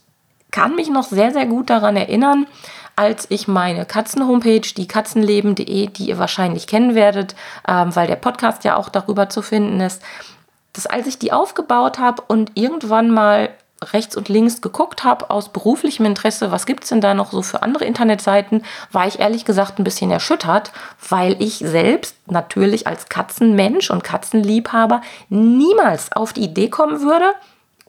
kann 0.50 0.75
mich 0.75 0.88
noch 0.88 1.05
sehr, 1.05 1.31
sehr 1.31 1.46
gut 1.46 1.70
daran 1.70 1.96
erinnern, 1.96 2.46
als 2.96 3.26
ich 3.31 3.49
meine 3.49 3.87
Katzen-Homepage, 3.87 4.75
die 4.76 4.88
katzenleben.de, 4.88 5.87
die 5.87 6.05
ihr 6.08 6.19
wahrscheinlich 6.19 6.66
kennen 6.66 6.94
werdet, 6.94 7.34
ähm, 7.69 7.94
weil 7.94 8.06
der 8.06 8.16
Podcast 8.16 8.64
ja 8.64 8.76
auch 8.76 8.88
darüber 8.88 9.28
zu 9.28 9.43
finden 9.43 9.81
ist, 9.81 10.02
dass 10.72 10.87
als 10.87 11.06
ich 11.06 11.19
die 11.19 11.32
aufgebaut 11.32 11.99
habe 11.99 12.23
und 12.26 12.52
irgendwann 12.54 13.11
mal 13.11 13.50
rechts 13.83 14.16
und 14.16 14.28
links 14.28 14.61
geguckt 14.61 15.04
habe 15.04 15.30
aus 15.30 15.49
beruflichem 15.49 16.04
Interesse, 16.04 16.50
was 16.50 16.66
gibt 16.66 16.85
es 16.85 16.90
denn 16.90 17.00
da 17.00 17.14
noch 17.14 17.33
so 17.33 17.42
für 17.42 17.62
andere 17.62 17.85
Internetseiten, 17.85 18.62
war 18.92 19.06
ich 19.06 19.21
ehrlich 19.21 19.44
gesagt 19.44 19.78
ein 19.78 19.85
bisschen 19.85 20.11
erschüttert, 20.11 20.73
weil 21.09 21.40
ich 21.42 21.59
selbst 21.59 22.16
natürlich 22.26 22.87
als 22.87 23.09
Katzenmensch 23.09 23.90
und 23.90 24.04
Katzenliebhaber 24.04 25.00
niemals 25.28 26.12
auf 26.12 26.33
die 26.33 26.42
Idee 26.42 26.68
kommen 26.68 27.00
würde, 27.00 27.33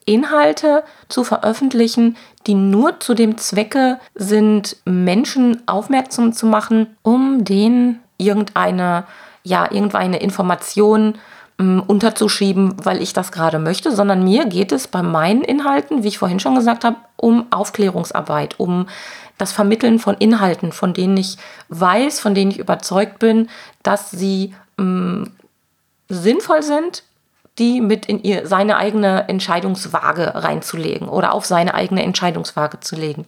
Inhalte 0.05 0.83
zu 1.09 1.23
veröffentlichen, 1.23 2.17
die 2.47 2.55
nur 2.55 2.99
zu 2.99 3.13
dem 3.13 3.37
Zwecke 3.37 3.99
sind, 4.15 4.77
Menschen 4.85 5.61
aufmerksam 5.67 6.33
zu 6.33 6.47
machen, 6.47 6.95
um 7.03 7.43
denen 7.43 8.01
irgendeine, 8.17 9.05
ja, 9.43 9.71
irgendeine 9.71 10.17
Information 10.17 11.15
unterzuschieben, 11.61 12.75
weil 12.83 13.01
ich 13.01 13.13
das 13.13 13.31
gerade 13.31 13.59
möchte, 13.59 13.91
sondern 13.95 14.23
mir 14.23 14.45
geht 14.45 14.71
es 14.71 14.87
bei 14.87 15.01
meinen 15.01 15.41
Inhalten, 15.41 16.03
wie 16.03 16.09
ich 16.09 16.17
vorhin 16.17 16.39
schon 16.39 16.55
gesagt 16.55 16.83
habe, 16.83 16.97
um 17.17 17.47
Aufklärungsarbeit, 17.51 18.59
um 18.59 18.87
das 19.37 19.51
Vermitteln 19.51 19.99
von 19.99 20.15
Inhalten, 20.15 20.71
von 20.71 20.93
denen 20.93 21.17
ich 21.17 21.37
weiß, 21.69 22.19
von 22.19 22.35
denen 22.35 22.51
ich 22.51 22.59
überzeugt 22.59 23.19
bin, 23.19 23.49
dass 23.83 24.11
sie 24.11 24.53
ähm, 24.77 25.31
sinnvoll 26.09 26.61
sind, 26.61 27.03
die 27.57 27.81
mit 27.81 28.05
in 28.05 28.23
ihr, 28.23 28.47
seine 28.47 28.77
eigene 28.77 29.27
Entscheidungswaage 29.27 30.35
reinzulegen 30.35 31.09
oder 31.09 31.33
auf 31.33 31.45
seine 31.45 31.73
eigene 31.73 32.03
Entscheidungswaage 32.03 32.79
zu 32.79 32.95
legen. 32.95 33.25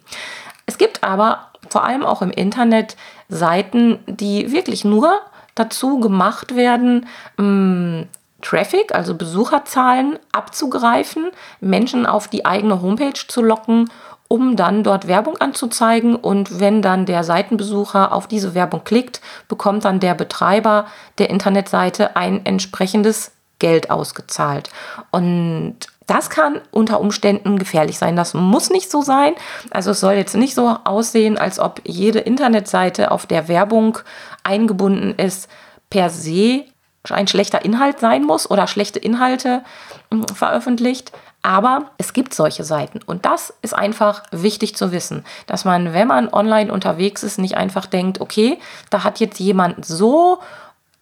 Es 0.65 0.77
gibt 0.77 1.03
aber 1.03 1.49
vor 1.69 1.83
allem 1.83 2.05
auch 2.05 2.21
im 2.21 2.31
Internet 2.31 2.95
Seiten, 3.29 3.99
die 4.07 4.51
wirklich 4.51 4.85
nur 4.85 5.21
dazu 5.55 5.99
gemacht 5.99 6.55
werden, 6.55 7.07
ähm, 7.37 8.07
Traffic, 8.43 8.93
also 8.93 9.15
Besucherzahlen 9.15 10.19
abzugreifen, 10.31 11.31
Menschen 11.59 12.05
auf 12.05 12.27
die 12.27 12.45
eigene 12.45 12.81
Homepage 12.81 13.19
zu 13.27 13.41
locken, 13.41 13.89
um 14.27 14.55
dann 14.55 14.83
dort 14.83 15.07
Werbung 15.07 15.37
anzuzeigen. 15.37 16.15
Und 16.15 16.59
wenn 16.59 16.81
dann 16.81 17.05
der 17.05 17.23
Seitenbesucher 17.23 18.11
auf 18.11 18.27
diese 18.27 18.53
Werbung 18.53 18.83
klickt, 18.83 19.21
bekommt 19.47 19.85
dann 19.85 19.99
der 19.99 20.13
Betreiber 20.13 20.85
der 21.17 21.29
Internetseite 21.29 22.15
ein 22.15 22.45
entsprechendes 22.45 23.31
Geld 23.59 23.89
ausgezahlt. 23.89 24.69
Und 25.11 25.77
Das 26.07 26.29
kann 26.29 26.59
unter 26.71 26.99
Umständen 26.99 27.57
gefährlich 27.57 27.97
sein. 27.97 28.15
Das 28.15 28.33
muss 28.33 28.69
nicht 28.69 28.91
so 28.91 29.01
sein. 29.01 29.33
Also 29.71 29.91
es 29.91 29.99
soll 29.99 30.13
jetzt 30.13 30.35
nicht 30.35 30.55
so 30.55 30.75
aussehen, 30.83 31.37
als 31.37 31.59
ob 31.59 31.81
jede 31.85 32.19
Internetseite, 32.19 33.11
auf 33.11 33.25
der 33.25 33.47
Werbung 33.47 33.99
eingebunden 34.43 35.13
ist, 35.15 35.49
per 35.89 36.09
se 36.09 36.65
ein 37.09 37.27
schlechter 37.27 37.65
Inhalt 37.65 37.99
sein 37.99 38.23
muss 38.23 38.49
oder 38.49 38.67
schlechte 38.67 38.99
Inhalte 38.99 39.63
hm, 40.11 40.25
veröffentlicht. 40.27 41.11
Aber 41.45 41.91
es 41.97 42.13
gibt 42.13 42.33
solche 42.33 42.63
Seiten 42.63 43.01
und 43.05 43.25
das 43.25 43.53
ist 43.61 43.73
einfach 43.73 44.23
wichtig 44.31 44.77
zu 44.77 44.93
wissen, 44.93 45.25
dass 45.45 45.65
man, 45.65 45.91
wenn 45.91 46.07
man 46.07 46.29
online 46.29 46.71
unterwegs 46.71 47.21
ist, 47.21 47.37
nicht 47.37 47.57
einfach 47.57 47.85
denkt, 47.85 48.21
okay, 48.21 48.59
da 48.89 49.03
hat 49.03 49.19
jetzt 49.19 49.41
jemand 49.41 49.83
so 49.83 50.39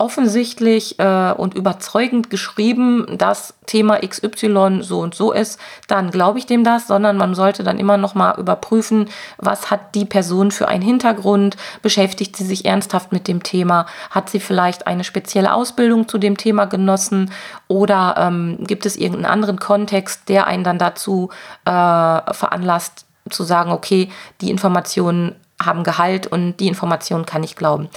offensichtlich 0.01 0.97
äh, 0.97 1.31
und 1.31 1.53
überzeugend 1.53 2.31
geschrieben, 2.31 3.05
dass 3.19 3.53
Thema 3.67 3.99
XY 3.99 4.79
so 4.81 4.99
und 4.99 5.13
so 5.13 5.31
ist, 5.31 5.59
dann 5.87 6.09
glaube 6.09 6.39
ich 6.39 6.47
dem 6.47 6.63
das, 6.63 6.87
sondern 6.87 7.17
man 7.17 7.35
sollte 7.35 7.63
dann 7.63 7.77
immer 7.77 7.97
noch 7.97 8.15
mal 8.15 8.31
überprüfen, 8.39 9.09
was 9.37 9.69
hat 9.69 9.93
die 9.93 10.05
Person 10.05 10.49
für 10.49 10.67
einen 10.67 10.81
Hintergrund, 10.81 11.55
beschäftigt 11.83 12.35
sie 12.35 12.45
sich 12.45 12.65
ernsthaft 12.65 13.11
mit 13.11 13.27
dem 13.27 13.43
Thema, 13.43 13.85
hat 14.09 14.31
sie 14.31 14.39
vielleicht 14.39 14.87
eine 14.87 15.03
spezielle 15.03 15.53
Ausbildung 15.53 16.07
zu 16.07 16.17
dem 16.17 16.35
Thema 16.35 16.65
genossen 16.65 17.31
oder 17.67 18.15
ähm, 18.17 18.57
gibt 18.61 18.87
es 18.87 18.95
irgendeinen 18.95 19.31
anderen 19.31 19.59
Kontext, 19.59 20.29
der 20.29 20.47
einen 20.47 20.63
dann 20.63 20.79
dazu 20.79 21.29
äh, 21.65 21.69
veranlasst 21.69 23.05
zu 23.29 23.43
sagen, 23.43 23.71
okay, 23.71 24.09
die 24.41 24.49
Informationen 24.49 25.35
haben 25.63 25.83
Gehalt 25.83 26.25
und 26.25 26.57
die 26.57 26.67
Informationen 26.67 27.27
kann 27.27 27.43
ich 27.43 27.55
glauben. 27.55 27.87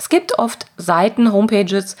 Es 0.00 0.08
gibt 0.08 0.38
oft 0.38 0.64
Seiten, 0.78 1.30
Homepages, 1.30 1.94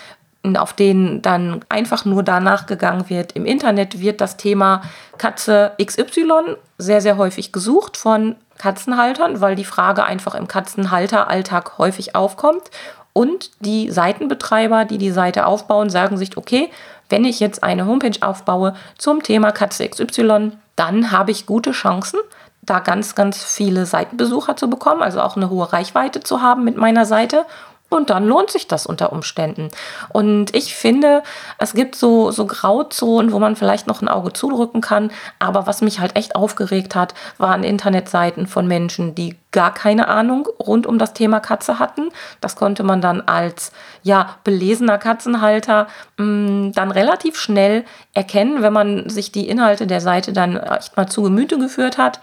auf 0.56 0.72
denen 0.72 1.20
dann 1.20 1.60
einfach 1.68 2.06
nur 2.06 2.22
danach 2.22 2.64
gegangen 2.64 3.10
wird. 3.10 3.32
Im 3.32 3.44
Internet 3.44 4.00
wird 4.00 4.22
das 4.22 4.38
Thema 4.38 4.80
Katze 5.18 5.72
XY 5.78 6.56
sehr, 6.78 7.02
sehr 7.02 7.18
häufig 7.18 7.52
gesucht 7.52 7.98
von 7.98 8.36
Katzenhaltern, 8.56 9.42
weil 9.42 9.54
die 9.54 9.66
Frage 9.66 10.02
einfach 10.02 10.34
im 10.34 10.48
Katzenhalteralltag 10.48 11.76
häufig 11.76 12.16
aufkommt. 12.16 12.70
Und 13.12 13.50
die 13.60 13.90
Seitenbetreiber, 13.90 14.86
die 14.86 14.96
die 14.96 15.10
Seite 15.10 15.44
aufbauen, 15.44 15.90
sagen 15.90 16.16
sich, 16.16 16.38
okay, 16.38 16.70
wenn 17.10 17.26
ich 17.26 17.38
jetzt 17.38 17.62
eine 17.62 17.84
Homepage 17.84 18.22
aufbaue 18.22 18.74
zum 18.96 19.22
Thema 19.22 19.52
Katze 19.52 19.86
XY, 19.86 20.52
dann 20.74 21.10
habe 21.10 21.32
ich 21.32 21.44
gute 21.44 21.72
Chancen, 21.72 22.18
da 22.62 22.78
ganz, 22.78 23.14
ganz 23.14 23.44
viele 23.44 23.84
Seitenbesucher 23.84 24.56
zu 24.56 24.70
bekommen, 24.70 25.02
also 25.02 25.20
auch 25.20 25.36
eine 25.36 25.50
hohe 25.50 25.70
Reichweite 25.70 26.20
zu 26.20 26.40
haben 26.40 26.64
mit 26.64 26.78
meiner 26.78 27.04
Seite 27.04 27.44
und 27.90 28.08
dann 28.08 28.26
lohnt 28.26 28.50
sich 28.50 28.68
das 28.68 28.86
unter 28.86 29.12
Umständen. 29.12 29.68
Und 30.08 30.54
ich 30.54 30.74
finde, 30.74 31.22
es 31.58 31.74
gibt 31.74 31.96
so, 31.96 32.30
so 32.30 32.46
Grauzonen, 32.46 33.32
wo 33.32 33.38
man 33.38 33.56
vielleicht 33.56 33.86
noch 33.86 34.00
ein 34.00 34.08
Auge 34.08 34.32
zudrücken 34.32 34.80
kann. 34.80 35.10
Aber 35.40 35.66
was 35.66 35.82
mich 35.82 36.00
halt 36.00 36.16
echt 36.16 36.36
aufgeregt 36.36 36.94
hat, 36.94 37.14
waren 37.36 37.64
Internetseiten 37.64 38.46
von 38.46 38.66
Menschen, 38.66 39.14
die 39.14 39.36
gar 39.50 39.74
keine 39.74 40.06
Ahnung 40.06 40.46
rund 40.60 40.86
um 40.86 40.98
das 40.98 41.12
Thema 41.12 41.40
Katze 41.40 41.80
hatten. 41.80 42.10
Das 42.40 42.54
konnte 42.54 42.84
man 42.84 43.00
dann 43.00 43.20
als 43.22 43.72
ja, 44.04 44.36
belesener 44.44 44.98
Katzenhalter 44.98 45.88
mh, 46.16 46.24
mm, 46.24 46.72
dann 46.72 46.92
relativ 46.92 47.36
schnell 47.36 47.84
erkennen, 48.14 48.62
wenn 48.62 48.72
man 48.72 49.08
sich 49.10 49.32
die 49.32 49.48
Inhalte 49.48 49.88
der 49.88 50.00
Seite 50.00 50.32
dann 50.32 50.56
echt 50.56 50.96
mal 50.96 51.08
zu 51.08 51.22
Gemüte 51.22 51.58
geführt 51.58 51.98
hat. 51.98 52.20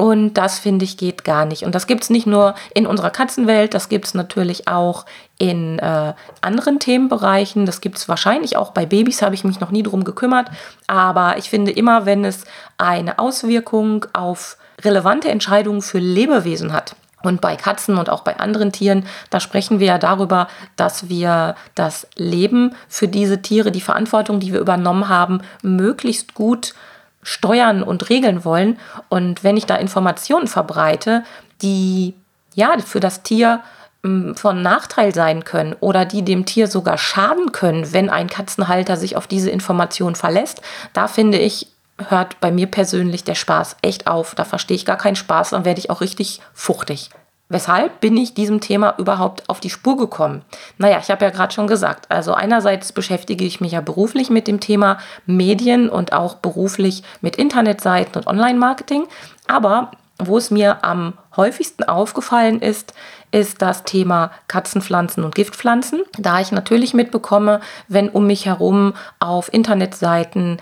Und 0.00 0.32
das 0.32 0.58
finde 0.58 0.86
ich 0.86 0.96
geht 0.96 1.24
gar 1.24 1.44
nicht. 1.44 1.62
Und 1.62 1.74
das 1.74 1.86
gibt 1.86 2.04
es 2.04 2.08
nicht 2.08 2.26
nur 2.26 2.54
in 2.72 2.86
unserer 2.86 3.10
Katzenwelt, 3.10 3.74
das 3.74 3.90
gibt 3.90 4.06
es 4.06 4.14
natürlich 4.14 4.66
auch 4.66 5.04
in 5.36 5.78
äh, 5.78 6.14
anderen 6.40 6.78
Themenbereichen. 6.78 7.66
Das 7.66 7.82
gibt 7.82 7.98
es 7.98 8.08
wahrscheinlich 8.08 8.56
auch 8.56 8.70
bei 8.70 8.86
Babys, 8.86 9.20
habe 9.20 9.34
ich 9.34 9.44
mich 9.44 9.60
noch 9.60 9.70
nie 9.70 9.82
drum 9.82 10.04
gekümmert. 10.04 10.48
Aber 10.86 11.36
ich 11.36 11.50
finde 11.50 11.70
immer, 11.70 12.06
wenn 12.06 12.24
es 12.24 12.44
eine 12.78 13.18
Auswirkung 13.18 14.06
auf 14.14 14.56
relevante 14.82 15.28
Entscheidungen 15.28 15.82
für 15.82 15.98
Lebewesen 15.98 16.72
hat, 16.72 16.96
und 17.22 17.42
bei 17.42 17.54
Katzen 17.54 17.98
und 17.98 18.08
auch 18.08 18.22
bei 18.22 18.40
anderen 18.40 18.72
Tieren, 18.72 19.04
da 19.28 19.40
sprechen 19.40 19.78
wir 19.78 19.88
ja 19.88 19.98
darüber, 19.98 20.48
dass 20.76 21.10
wir 21.10 21.54
das 21.74 22.06
Leben 22.16 22.74
für 22.88 23.08
diese 23.08 23.42
Tiere, 23.42 23.70
die 23.70 23.82
Verantwortung, 23.82 24.40
die 24.40 24.54
wir 24.54 24.60
übernommen 24.60 25.10
haben, 25.10 25.42
möglichst 25.60 26.32
gut 26.32 26.72
steuern 27.22 27.82
und 27.82 28.08
regeln 28.08 28.44
wollen. 28.44 28.78
Und 29.08 29.44
wenn 29.44 29.56
ich 29.56 29.66
da 29.66 29.76
Informationen 29.76 30.46
verbreite, 30.46 31.24
die 31.62 32.14
ja 32.54 32.76
für 32.84 33.00
das 33.00 33.22
Tier 33.22 33.60
hm, 34.02 34.34
von 34.36 34.62
Nachteil 34.62 35.14
sein 35.14 35.44
können 35.44 35.76
oder 35.80 36.04
die 36.04 36.22
dem 36.22 36.46
Tier 36.46 36.66
sogar 36.66 36.98
schaden 36.98 37.52
können, 37.52 37.92
wenn 37.92 38.10
ein 38.10 38.28
Katzenhalter 38.28 38.96
sich 38.96 39.16
auf 39.16 39.26
diese 39.26 39.50
Information 39.50 40.14
verlässt, 40.14 40.62
da 40.92 41.08
finde 41.08 41.38
ich, 41.38 41.68
hört 42.08 42.40
bei 42.40 42.50
mir 42.50 42.66
persönlich 42.66 43.24
der 43.24 43.34
Spaß 43.34 43.76
echt 43.82 44.06
auf. 44.06 44.34
Da 44.34 44.44
verstehe 44.44 44.76
ich 44.76 44.86
gar 44.86 44.96
keinen 44.96 45.16
Spaß, 45.16 45.50
dann 45.50 45.64
werde 45.64 45.80
ich 45.80 45.90
auch 45.90 46.00
richtig 46.00 46.40
fuchtig. 46.54 47.10
Weshalb 47.50 48.00
bin 48.00 48.16
ich 48.16 48.32
diesem 48.32 48.60
Thema 48.60 48.94
überhaupt 48.96 49.48
auf 49.48 49.58
die 49.58 49.70
Spur 49.70 49.96
gekommen? 49.96 50.42
Naja, 50.78 50.98
ich 51.02 51.10
habe 51.10 51.24
ja 51.24 51.30
gerade 51.32 51.52
schon 51.52 51.66
gesagt, 51.66 52.08
also 52.08 52.32
einerseits 52.32 52.92
beschäftige 52.92 53.44
ich 53.44 53.60
mich 53.60 53.72
ja 53.72 53.80
beruflich 53.80 54.30
mit 54.30 54.46
dem 54.46 54.60
Thema 54.60 54.98
Medien 55.26 55.90
und 55.90 56.12
auch 56.12 56.36
beruflich 56.36 57.02
mit 57.20 57.34
Internetseiten 57.34 58.14
und 58.16 58.28
Online-Marketing, 58.28 59.08
aber 59.48 59.90
wo 60.18 60.38
es 60.38 60.50
mir 60.50 60.84
am 60.84 61.14
häufigsten 61.36 61.82
aufgefallen 61.84 62.60
ist, 62.60 62.94
ist 63.32 63.62
das 63.62 63.84
Thema 63.84 64.30
Katzenpflanzen 64.48 65.24
und 65.24 65.34
Giftpflanzen. 65.34 66.02
Da 66.18 66.40
ich 66.40 66.52
natürlich 66.52 66.94
mitbekomme, 66.94 67.60
wenn 67.88 68.10
um 68.10 68.26
mich 68.26 68.46
herum 68.46 68.94
auf 69.18 69.52
Internetseiten 69.52 70.58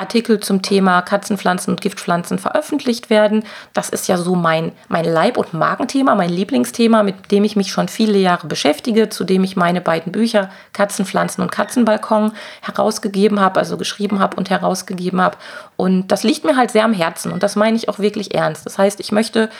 Artikel 0.00 0.40
zum 0.40 0.62
Thema 0.62 1.02
Katzenpflanzen 1.02 1.74
und 1.74 1.80
Giftpflanzen 1.80 2.38
veröffentlicht 2.38 3.10
werden. 3.10 3.44
Das 3.72 3.90
ist 3.90 4.08
ja 4.08 4.16
so 4.16 4.34
mein, 4.34 4.72
mein 4.88 5.04
Leib- 5.04 5.36
und 5.36 5.54
Magenthema, 5.54 6.14
mein 6.14 6.30
Lieblingsthema, 6.30 7.02
mit 7.02 7.30
dem 7.30 7.44
ich 7.44 7.56
mich 7.56 7.70
schon 7.70 7.88
viele 7.88 8.18
Jahre 8.18 8.46
beschäftige, 8.46 9.08
zu 9.08 9.24
dem 9.24 9.44
ich 9.44 9.56
meine 9.56 9.80
beiden 9.80 10.12
Bücher 10.12 10.50
Katzenpflanzen 10.72 11.42
und 11.42 11.52
Katzenbalkon 11.52 12.32
herausgegeben 12.62 13.40
habe, 13.40 13.60
also 13.60 13.76
geschrieben 13.76 14.18
habe 14.18 14.36
und 14.36 14.50
herausgegeben 14.50 15.20
habe. 15.20 15.36
Und 15.76 16.08
das 16.08 16.24
liegt 16.24 16.44
mir 16.44 16.56
halt 16.56 16.70
sehr 16.70 16.84
am 16.84 16.94
Herzen 16.94 17.30
und 17.32 17.42
das 17.42 17.56
meine 17.56 17.76
ich 17.76 17.88
auch 17.88 17.98
wirklich 17.98 18.34
ernst. 18.34 18.66
Das 18.66 18.78
heißt, 18.78 19.00
ich 19.00 19.12
möchte 19.12 19.50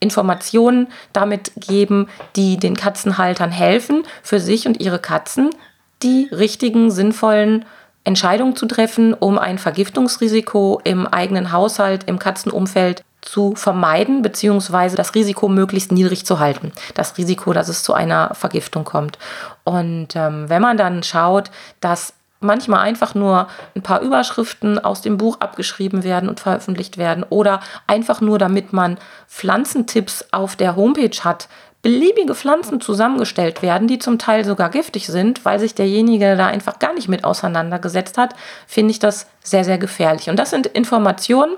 Informationen 0.00 0.88
damit 1.12 1.52
geben, 1.56 2.08
die 2.34 2.56
den 2.56 2.76
Katzenhaltern 2.76 3.52
helfen, 3.52 4.02
für 4.22 4.40
sich 4.40 4.66
und 4.66 4.80
ihre 4.80 4.98
Katzen 4.98 5.50
die 6.02 6.28
richtigen, 6.32 6.90
sinnvollen 6.90 7.64
Entscheidungen 8.04 8.56
zu 8.56 8.66
treffen, 8.66 9.14
um 9.14 9.38
ein 9.38 9.58
Vergiftungsrisiko 9.58 10.80
im 10.84 11.06
eigenen 11.06 11.52
Haushalt, 11.52 12.04
im 12.04 12.18
Katzenumfeld 12.18 13.04
zu 13.20 13.54
vermeiden, 13.54 14.22
beziehungsweise 14.22 14.96
das 14.96 15.14
Risiko 15.14 15.48
möglichst 15.48 15.92
niedrig 15.92 16.26
zu 16.26 16.40
halten. 16.40 16.72
Das 16.94 17.16
Risiko, 17.16 17.52
dass 17.52 17.68
es 17.68 17.84
zu 17.84 17.94
einer 17.94 18.34
Vergiftung 18.34 18.84
kommt. 18.84 19.18
Und 19.62 20.16
ähm, 20.16 20.48
wenn 20.48 20.60
man 20.60 20.76
dann 20.76 21.04
schaut, 21.04 21.50
dass 21.80 22.14
manchmal 22.40 22.80
einfach 22.80 23.14
nur 23.14 23.46
ein 23.76 23.82
paar 23.82 24.00
Überschriften 24.00 24.78
aus 24.78 25.00
dem 25.00 25.16
Buch 25.16 25.38
abgeschrieben 25.40 26.02
werden 26.02 26.28
und 26.28 26.40
veröffentlicht 26.40 26.98
werden 26.98 27.24
oder 27.28 27.60
einfach 27.86 28.20
nur 28.20 28.38
damit 28.38 28.72
man 28.72 28.98
Pflanzentipps 29.28 30.26
auf 30.32 30.56
der 30.56 30.74
Homepage 30.74 31.16
hat, 31.22 31.48
beliebige 31.82 32.36
Pflanzen 32.36 32.80
zusammengestellt 32.80 33.60
werden, 33.60 33.88
die 33.88 33.98
zum 33.98 34.18
Teil 34.18 34.44
sogar 34.44 34.70
giftig 34.70 35.08
sind, 35.08 35.44
weil 35.44 35.58
sich 35.58 35.74
derjenige 35.74 36.36
da 36.36 36.46
einfach 36.46 36.78
gar 36.78 36.94
nicht 36.94 37.08
mit 37.08 37.24
auseinandergesetzt 37.24 38.16
hat, 38.18 38.36
finde 38.68 38.92
ich 38.92 39.00
das 39.00 39.26
sehr, 39.42 39.64
sehr 39.64 39.78
gefährlich. 39.78 40.30
Und 40.30 40.38
das 40.38 40.50
sind 40.50 40.68
Informationen 40.68 41.56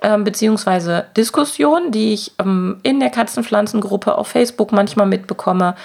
äh, 0.00 0.18
bzw. 0.18 1.02
Diskussionen, 1.16 1.92
die 1.92 2.12
ich 2.12 2.32
ähm, 2.40 2.80
in 2.82 2.98
der 2.98 3.10
Katzenpflanzengruppe 3.10 4.18
auf 4.18 4.26
Facebook 4.26 4.72
manchmal 4.72 5.06
mitbekomme, 5.06 5.76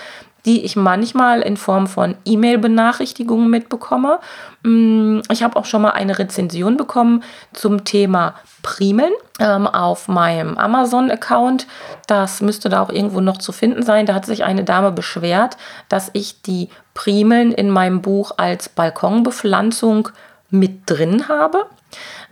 die 0.46 0.64
ich 0.64 0.76
manchmal 0.76 1.42
in 1.42 1.58
Form 1.58 1.88
von 1.88 2.16
E-Mail-Benachrichtigungen 2.24 3.50
mitbekomme. 3.50 4.20
Mm, 4.64 5.22
ich 5.32 5.44
habe 5.44 5.56
auch 5.58 5.66
schon 5.66 5.82
mal 5.82 5.92
eine 5.92 6.20
Rezension 6.20 6.78
bekommen 6.78 7.24
zum 7.54 7.84
Thema 7.84 8.36
Primeln 8.62 9.12
ähm, 9.40 9.68
auf 9.68 10.08
meinem 10.08 10.58
Amazon-Account. 10.58 11.68
Das 12.08 12.42
müsste 12.42 12.70
da 12.70 12.82
auch 12.82 12.90
irgendwo 12.90 13.22
noch 13.22 13.38
zu 13.38 13.52
finden 13.52 13.84
sein. 13.84 14.06
Da 14.06 14.14
hat 14.14 14.26
sich 14.26 14.44
eine 14.44 14.64
Dame 14.64 14.92
beschwert, 14.92 15.58
dass 15.90 16.12
ich 16.14 16.42
die 16.42 16.70
Primeln 16.94 17.52
in 17.52 17.70
meinem 17.70 18.02
Buch 18.02 18.32
als 18.38 18.70
Balkonbepflanzung 18.70 20.10
mit 20.50 20.82
drin 20.86 21.28
habe. 21.28 21.66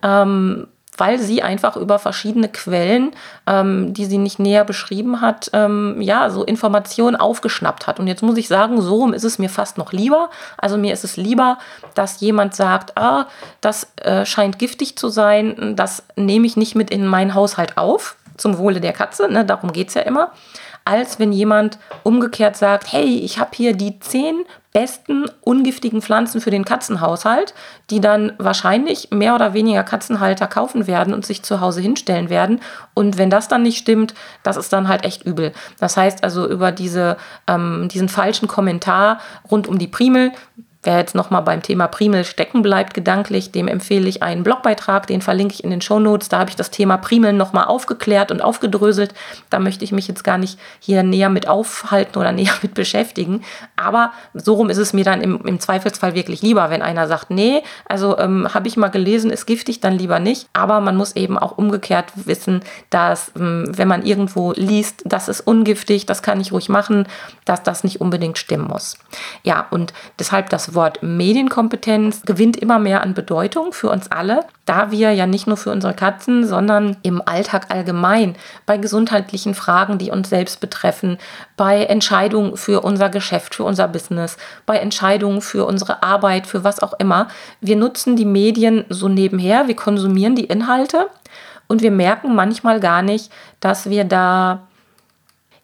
Ähm, 0.02 0.68
weil 0.98 1.20
sie 1.20 1.42
einfach 1.42 1.76
über 1.76 2.00
verschiedene 2.00 2.50
Quellen, 2.50 3.12
ähm, 3.48 3.94
die 3.94 4.06
sie 4.06 4.18
nicht 4.18 4.40
näher 4.40 4.66
beschrieben 4.66 5.22
hat, 5.22 5.50
ähm, 5.54 6.02
ja, 6.02 6.30
so 6.30 6.44
Informationen 6.44 7.16
aufgeschnappt 7.16 7.88
hat. 7.88 8.00
Und 8.00 8.08
jetzt 8.08 8.24
muss 8.24 8.38
ich 8.38 8.48
sagen, 8.48 8.82
so 8.82 9.12
ist 9.12 9.24
es 9.24 9.40
mir 9.40 9.50
fast 9.50 9.78
noch 9.78 9.92
lieber. 9.92 10.30
Also 10.58 10.78
mir 10.78 10.94
ist 10.94 11.04
es 11.04 11.18
lieber, 11.18 11.58
dass 11.96 12.20
jemand 12.20 12.56
sagt, 12.56 12.98
ah, 12.98 13.28
das 13.62 13.88
äh, 13.98 14.26
scheint 14.26 14.60
giftig 14.60 14.98
zu 14.98 15.10
sein, 15.10 15.76
das 15.76 16.04
nehme 16.16 16.46
ich 16.46 16.58
nicht 16.58 16.76
mit 16.76 16.90
in 16.90 17.06
meinen 17.06 17.34
Haushalt 17.34 17.78
auf, 17.78 18.16
zum 18.38 18.58
Wohle 18.58 18.82
der 18.82 18.94
Katze, 18.94 19.28
ne, 19.30 19.46
darum 19.46 19.72
geht 19.72 19.90
es 19.90 19.94
ja 19.94 20.02
immer, 20.02 20.32
als 20.86 21.20
wenn 21.20 21.32
jemand 21.32 21.78
umgekehrt 22.04 22.58
sagt, 22.58 22.92
hey, 22.92 23.20
ich 23.20 23.40
habe 23.40 23.52
hier 23.54 23.74
die 23.74 24.00
zehn 24.00 24.44
besten 24.74 25.26
ungiftigen 25.42 26.02
Pflanzen 26.02 26.42
für 26.42 26.50
den 26.50 26.66
Katzenhaushalt, 26.66 27.54
die 27.92 28.02
dann 28.02 28.34
wahrscheinlich 28.40 29.12
mehr 29.12 29.36
oder 29.36 29.54
weniger 29.54 29.84
Katzenhalter 29.84 30.48
kaufen 30.48 30.88
werden 30.88 31.14
und 31.14 31.26
sich 31.26 31.44
zu 31.44 31.62
Hause 31.62 31.80
hinstellen 31.80 32.30
werden. 32.30 32.60
Und 32.96 33.20
wenn 33.20 33.30
das 33.30 33.48
dann 33.48 33.62
nicht 33.62 33.78
stimmt, 33.78 34.16
das 34.42 34.58
ist 34.58 34.74
dann 34.74 34.88
halt 34.88 35.06
echt 35.06 35.24
übel. 35.24 35.54
Das 35.80 35.96
heißt 35.96 36.24
also 36.24 36.50
über 36.50 36.72
diese, 36.72 37.18
ähm, 37.48 37.88
diesen 37.92 38.10
falschen 38.10 38.48
Kommentar 38.48 39.20
rund 39.50 39.68
um 39.68 39.78
die 39.78 39.88
Primel, 39.88 40.32
Wer 40.84 40.98
jetzt 40.98 41.16
nochmal 41.16 41.42
beim 41.44 41.62
Thema 41.62 41.88
Primel 41.88 42.26
stecken 42.26 42.62
bleibt 42.62 42.94
gedanklich, 42.94 43.54
dem 43.54 43.70
empfehle 43.70 44.10
ich 44.10 44.22
einen 44.22 44.44
Blogbeitrag, 44.44 45.08
den 45.08 45.22
verlinke 45.22 45.54
ich 45.54 45.64
in 45.64 45.70
den 45.70 45.80
Show 45.80 45.98
Notes. 45.98 46.28
Da 46.28 46.40
habe 46.40 46.50
ich 46.50 46.58
das 46.58 46.72
Thema 46.72 46.98
Primel 46.98 47.32
nochmal 47.32 47.66
aufgeklärt 47.66 48.32
und 48.32 48.42
aufgedröselt. 48.42 49.14
Da 49.50 49.60
möchte 49.60 49.86
ich 49.86 49.94
mich 49.94 50.10
jetzt 50.10 50.26
gar 50.26 50.38
nicht 50.38 50.60
hier 50.80 51.02
näher 51.02 51.30
mit 51.30 51.48
aufhalten 51.48 52.20
oder 52.20 52.32
näher 52.34 52.52
mit 52.62 52.74
beschäftigen. 52.74 53.44
Aber 53.78 54.12
so 54.34 54.56
rum 54.56 54.70
ist 54.70 54.78
es 54.78 54.92
mir 54.92 55.06
dann 55.06 55.22
im, 55.22 55.40
im 55.46 55.62
Zweifelsfall 55.62 56.16
wirklich 56.16 56.42
lieber, 56.42 56.70
wenn 56.70 56.82
einer 56.82 57.08
sagt, 57.08 57.30
nee, 57.30 57.64
also 57.86 58.18
ähm, 58.18 58.54
habe 58.54 58.68
ich 58.68 58.76
mal 58.76 58.90
gelesen, 58.90 59.32
ist 59.32 59.46
giftig, 59.46 59.80
dann 59.80 59.94
lieber 59.94 60.20
nicht. 60.20 60.50
Aber 60.52 60.82
man 60.82 60.98
muss 60.98 61.16
eben 61.16 61.38
auch 61.38 61.58
umgekehrt 61.58 62.12
wissen, 62.16 62.62
dass 62.90 63.32
ähm, 63.38 63.72
wenn 63.72 63.88
man 63.88 64.06
irgendwo 64.06 64.52
liest, 64.52 65.04
das 65.06 65.30
ist 65.30 65.42
ungiftig, 65.42 66.06
das 66.06 66.22
kann 66.22 66.42
ich 66.42 66.52
ruhig 66.52 66.68
machen, 66.68 67.08
dass 67.46 67.64
das 67.64 67.86
nicht 67.86 68.02
unbedingt 68.02 68.38
stimmen 68.38 68.68
muss. 68.68 68.98
Ja, 69.44 69.66
und 69.70 69.94
deshalb 70.20 70.50
das 70.50 70.73
Wort 70.76 71.02
Medienkompetenz 71.02 72.24
gewinnt 72.24 72.58
immer 72.58 72.80
mehr 72.80 73.02
an 73.02 73.14
Bedeutung 73.14 73.74
für 73.74 73.90
uns 73.90 74.12
alle, 74.12 74.42
da 74.66 74.92
wir 74.92 75.12
ja 75.12 75.26
nicht 75.26 75.48
nur 75.48 75.58
für 75.58 75.72
unsere 75.72 75.94
Katzen, 75.94 76.46
sondern 76.46 76.98
im 77.04 77.22
Alltag 77.26 77.68
allgemein 77.70 78.36
bei 78.66 78.78
gesundheitlichen 78.78 79.56
Fragen, 79.56 79.98
die 79.98 80.12
uns 80.12 80.30
selbst 80.30 80.60
betreffen, 80.60 81.18
bei 81.58 81.84
Entscheidungen 81.86 82.58
für 82.58 82.82
unser 82.82 83.10
Geschäft, 83.10 83.56
für 83.56 83.64
unser 83.64 83.88
Business, 83.88 84.38
bei 84.66 84.78
Entscheidungen 84.78 85.42
für 85.42 85.66
unsere 85.66 86.04
Arbeit, 86.04 86.48
für 86.48 86.64
was 86.64 86.82
auch 86.82 86.94
immer, 87.00 87.28
wir 87.62 87.76
nutzen 87.76 88.16
die 88.16 88.26
Medien 88.26 88.86
so 88.90 89.08
nebenher, 89.08 89.68
wir 89.68 89.76
konsumieren 89.76 90.36
die 90.36 90.46
Inhalte 90.46 91.08
und 91.68 91.82
wir 91.82 91.92
merken 91.92 92.36
manchmal 92.36 92.80
gar 92.80 93.02
nicht, 93.02 93.32
dass 93.60 93.90
wir 93.90 94.04
da 94.04 94.68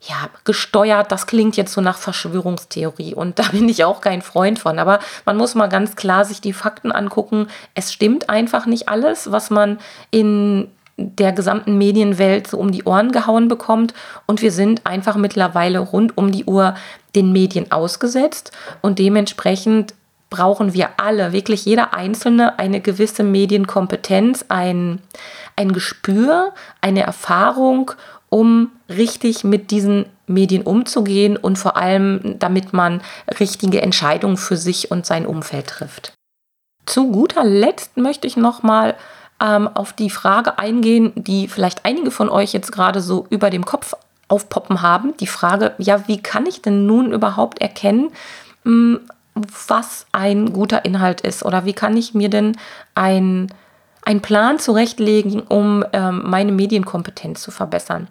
ja, 0.02 0.30
gesteuert, 0.46 1.12
das 1.12 1.28
klingt 1.28 1.58
jetzt 1.58 1.74
so 1.74 1.82
nach 1.82 1.98
Verschwörungstheorie 1.98 3.14
und 3.16 3.38
da 3.38 3.44
bin 3.52 3.68
ich 3.68 3.84
auch 3.84 4.02
kein 4.02 4.22
Freund 4.22 4.58
von. 4.58 4.80
Aber 4.80 5.00
man 5.26 5.38
muss 5.38 5.56
mal 5.56 5.68
ganz 5.68 5.96
klar 5.96 6.24
sich 6.26 6.40
die 6.42 6.54
Fakten 6.54 6.92
angucken. 6.92 7.48
Es 7.76 7.92
stimmt 7.92 8.30
einfach 8.30 8.66
nicht 8.66 8.88
alles, 8.88 9.32
was 9.32 9.50
man 9.50 9.80
in 10.10 10.70
der 10.96 11.32
gesamten 11.32 11.78
Medienwelt 11.78 12.48
so 12.48 12.58
um 12.58 12.72
die 12.72 12.84
Ohren 12.84 13.12
gehauen 13.12 13.48
bekommt. 13.48 13.94
Und 14.26 14.42
wir 14.42 14.52
sind 14.52 14.86
einfach 14.86 15.16
mittlerweile 15.16 15.80
rund 15.80 16.18
um 16.18 16.32
die 16.32 16.46
Uhr 16.46 16.76
den 17.16 17.32
Medien 17.32 17.72
ausgesetzt 17.72 18.52
und 18.82 19.00
dementsprechend 19.00 19.94
brauchen 20.30 20.74
wir 20.74 20.90
alle, 20.98 21.32
wirklich 21.32 21.66
jeder 21.66 21.94
Einzelne, 21.94 22.60
eine 22.60 22.82
gewisse 22.82 23.24
Medienkompetenz, 23.24 24.46
ein, 24.50 25.02
ein 25.56 25.74
Gespür, 25.74 26.54
eine 26.82 27.02
Erfahrung 27.02 27.92
um 28.30 28.72
richtig 28.88 29.44
mit 29.44 29.72
diesen 29.72 30.06
Medien 30.28 30.64
umzugehen 30.64 31.38
und 31.38 31.58
vor 31.58 31.78
allem, 31.78 32.36
damit 32.40 32.74
man 32.74 33.02
richtige 33.40 33.82
Entscheidungen 33.82 34.38
für 34.38 34.58
sich 34.58 34.92
und 34.92 35.06
sein 35.06 35.26
Umfeld 35.26 35.68
trifft. 35.68 36.14
Zu 36.86 37.12
guter 37.12 37.44
Letzt 37.44 37.98
möchte 37.98 38.28
ich 38.28 38.38
nochmal 38.38 38.96
ähm, 39.42 39.68
auf 39.68 39.94
die 39.94 40.10
Frage 40.10 40.60
eingehen, 40.60 41.12
die 41.16 41.48
vielleicht 41.48 41.86
einige 41.86 42.12
von 42.12 42.30
euch 42.30 42.54
jetzt 42.54 42.72
gerade 42.72 43.02
so 43.02 43.26
über 43.30 43.50
dem 43.50 43.66
Kopf 43.66 43.94
aufpoppen 44.28 44.82
haben. 44.82 45.16
Die 45.18 45.28
Frage, 45.28 45.74
ja, 45.78 46.08
wie 46.08 46.22
kann 46.22 46.46
ich 46.46 46.62
denn 46.62 46.86
nun 46.86 47.12
überhaupt 47.12 47.62
erkennen, 47.62 48.12
hm, 48.64 49.02
was 49.68 50.06
ein 50.12 50.54
guter 50.54 50.86
Inhalt 50.86 51.22
ist? 51.22 51.44
Oder 51.44 51.66
wie 51.66 51.74
kann 51.74 51.96
ich 51.96 52.14
mir 52.14 52.30
denn 52.30 52.58
ein 52.96 53.52
einen 54.10 54.22
Plan 54.22 54.58
zurechtlegen, 54.58 55.42
um 55.42 55.86
ähm, 55.94 56.24
meine 56.26 56.52
Medienkompetenz 56.52 57.42
zu 57.42 57.52
verbessern. 57.52 58.08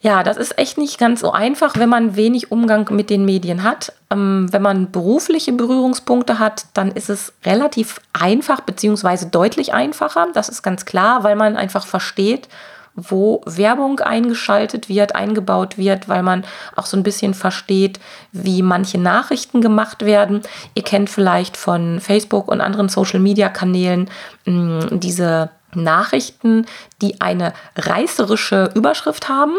Ja, 0.00 0.22
das 0.22 0.36
ist 0.36 0.56
echt 0.56 0.78
nicht 0.78 0.98
ganz 0.98 1.20
so 1.20 1.32
einfach, 1.32 1.76
wenn 1.76 1.88
man 1.88 2.14
wenig 2.14 2.52
Umgang 2.52 2.88
mit 2.92 3.10
den 3.10 3.24
Medien 3.24 3.64
hat. 3.64 3.92
Ähm, 4.10 4.48
wenn 4.52 4.62
man 4.62 4.92
berufliche 4.92 5.52
Berührungspunkte 5.52 6.38
hat, 6.38 6.66
dann 6.74 6.92
ist 6.92 7.10
es 7.10 7.32
relativ 7.44 8.00
einfach, 8.12 8.60
beziehungsweise 8.60 9.26
deutlich 9.26 9.74
einfacher. 9.74 10.28
Das 10.32 10.48
ist 10.48 10.62
ganz 10.62 10.84
klar, 10.84 11.24
weil 11.24 11.34
man 11.34 11.56
einfach 11.56 11.86
versteht, 11.86 12.48
wo 12.94 13.42
Werbung 13.46 14.00
eingeschaltet 14.00 14.88
wird, 14.88 15.14
eingebaut 15.14 15.78
wird, 15.78 16.08
weil 16.08 16.22
man 16.22 16.44
auch 16.76 16.86
so 16.86 16.96
ein 16.96 17.02
bisschen 17.02 17.34
versteht, 17.34 18.00
wie 18.32 18.62
manche 18.62 18.98
Nachrichten 18.98 19.60
gemacht 19.60 20.04
werden. 20.04 20.42
Ihr 20.74 20.82
kennt 20.82 21.08
vielleicht 21.08 21.56
von 21.56 22.00
Facebook 22.00 22.48
und 22.48 22.60
anderen 22.60 22.88
Social-Media-Kanälen 22.88 24.10
mm, 24.44 24.80
diese 25.00 25.50
Nachrichten, 25.74 26.66
die 27.00 27.20
eine 27.20 27.54
reißerische 27.76 28.70
Überschrift 28.74 29.28
haben. 29.28 29.54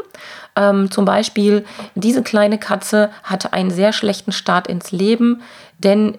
Ähm, 0.56 0.92
zum 0.92 1.06
Beispiel, 1.06 1.66
diese 1.96 2.22
kleine 2.22 2.60
Katze 2.60 3.10
hatte 3.24 3.54
einen 3.54 3.72
sehr 3.72 3.94
schlechten 3.94 4.32
Start 4.32 4.68
ins 4.68 4.92
Leben, 4.92 5.42
denn 5.80 6.18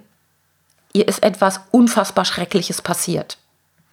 ihr 0.92 1.07
ist 1.07 1.22
etwas 1.22 1.61
unfassbar 1.70 2.24
Schreckliches 2.24 2.83
passiert. 2.83 3.38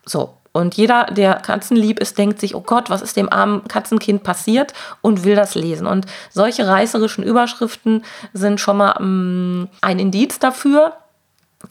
So, 0.05 0.33
und 0.53 0.75
jeder, 0.75 1.05
der 1.05 1.35
katzenlieb 1.35 1.99
ist, 1.99 2.17
denkt 2.17 2.39
sich, 2.39 2.55
oh 2.55 2.61
Gott, 2.61 2.89
was 2.89 3.01
ist 3.01 3.15
dem 3.15 3.31
armen 3.31 3.63
Katzenkind 3.67 4.23
passiert 4.23 4.73
und 5.01 5.23
will 5.23 5.35
das 5.35 5.55
lesen. 5.55 5.87
Und 5.87 6.05
solche 6.29 6.67
reißerischen 6.67 7.23
Überschriften 7.23 8.03
sind 8.33 8.59
schon 8.59 8.77
mal 8.77 8.95
ähm, 8.99 9.69
ein 9.81 9.99
Indiz 9.99 10.39
dafür, 10.39 10.93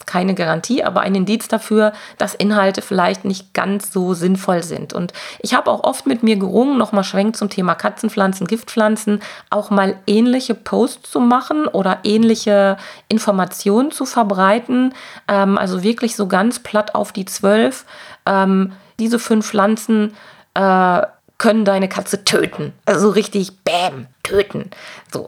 keine 0.05 0.33
Garantie, 0.33 0.83
aber 0.83 1.01
ein 1.01 1.15
Indiz 1.15 1.47
dafür, 1.47 1.93
dass 2.17 2.35
Inhalte 2.35 2.81
vielleicht 2.81 3.25
nicht 3.25 3.53
ganz 3.53 3.91
so 3.91 4.13
sinnvoll 4.13 4.63
sind. 4.63 4.93
Und 4.93 5.13
ich 5.39 5.53
habe 5.53 5.71
auch 5.71 5.83
oft 5.83 6.07
mit 6.07 6.23
mir 6.23 6.35
gerungen, 6.35 6.77
nochmal 6.77 7.03
schwenkt 7.03 7.37
zum 7.37 7.49
Thema 7.49 7.75
Katzenpflanzen, 7.75 8.47
Giftpflanzen, 8.47 9.21
auch 9.49 9.69
mal 9.69 9.95
ähnliche 10.07 10.55
Posts 10.55 11.11
zu 11.11 11.19
machen 11.19 11.67
oder 11.67 11.99
ähnliche 12.03 12.77
Informationen 13.07 13.91
zu 13.91 14.05
verbreiten. 14.05 14.93
Ähm, 15.27 15.57
also 15.57 15.83
wirklich 15.83 16.15
so 16.15 16.27
ganz 16.27 16.59
platt 16.59 16.95
auf 16.95 17.11
die 17.11 17.25
zwölf. 17.25 17.85
Ähm, 18.25 18.73
diese 18.99 19.19
fünf 19.19 19.47
Pflanzen 19.47 20.13
äh, 20.53 21.01
können 21.41 21.65
deine 21.65 21.89
Katze 21.89 22.23
töten. 22.23 22.71
Also 22.85 23.09
richtig, 23.09 23.63
bam, 23.63 24.05
töten. 24.21 24.69
So. 25.11 25.27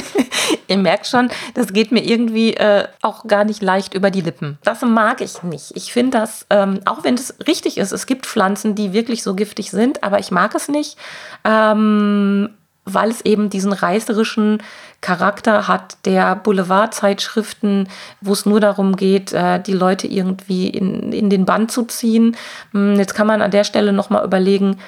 Ihr 0.68 0.78
merkt 0.78 1.06
schon, 1.06 1.28
das 1.52 1.74
geht 1.74 1.92
mir 1.92 2.02
irgendwie 2.02 2.54
äh, 2.54 2.88
auch 3.02 3.26
gar 3.26 3.44
nicht 3.44 3.60
leicht 3.60 3.92
über 3.92 4.10
die 4.10 4.22
Lippen. 4.22 4.56
Das 4.64 4.80
mag 4.80 5.20
ich 5.20 5.42
nicht. 5.42 5.72
Ich 5.76 5.92
finde 5.92 6.16
das, 6.16 6.46
ähm, 6.48 6.80
auch 6.86 7.04
wenn 7.04 7.12
es 7.12 7.34
richtig 7.46 7.76
ist, 7.76 7.92
es 7.92 8.06
gibt 8.06 8.24
Pflanzen, 8.24 8.74
die 8.74 8.94
wirklich 8.94 9.22
so 9.22 9.34
giftig 9.34 9.70
sind, 9.70 10.02
aber 10.02 10.18
ich 10.18 10.30
mag 10.30 10.54
es 10.54 10.68
nicht. 10.68 10.96
Ähm, 11.44 12.48
weil 12.86 13.10
es 13.10 13.20
eben 13.20 13.50
diesen 13.50 13.74
reißerischen 13.74 14.62
Charakter 15.02 15.68
hat 15.68 15.98
der 16.06 16.36
Boulevardzeitschriften, 16.36 17.90
wo 18.22 18.32
es 18.32 18.46
nur 18.46 18.60
darum 18.60 18.96
geht, 18.96 19.34
äh, 19.34 19.60
die 19.60 19.74
Leute 19.74 20.06
irgendwie 20.06 20.68
in, 20.68 21.12
in 21.12 21.28
den 21.28 21.44
Bann 21.44 21.68
zu 21.68 21.84
ziehen. 21.84 22.34
Hm, 22.72 22.96
jetzt 22.96 23.14
kann 23.14 23.26
man 23.26 23.42
an 23.42 23.50
der 23.50 23.64
Stelle 23.64 23.92
nochmal 23.92 24.24
überlegen, 24.24 24.78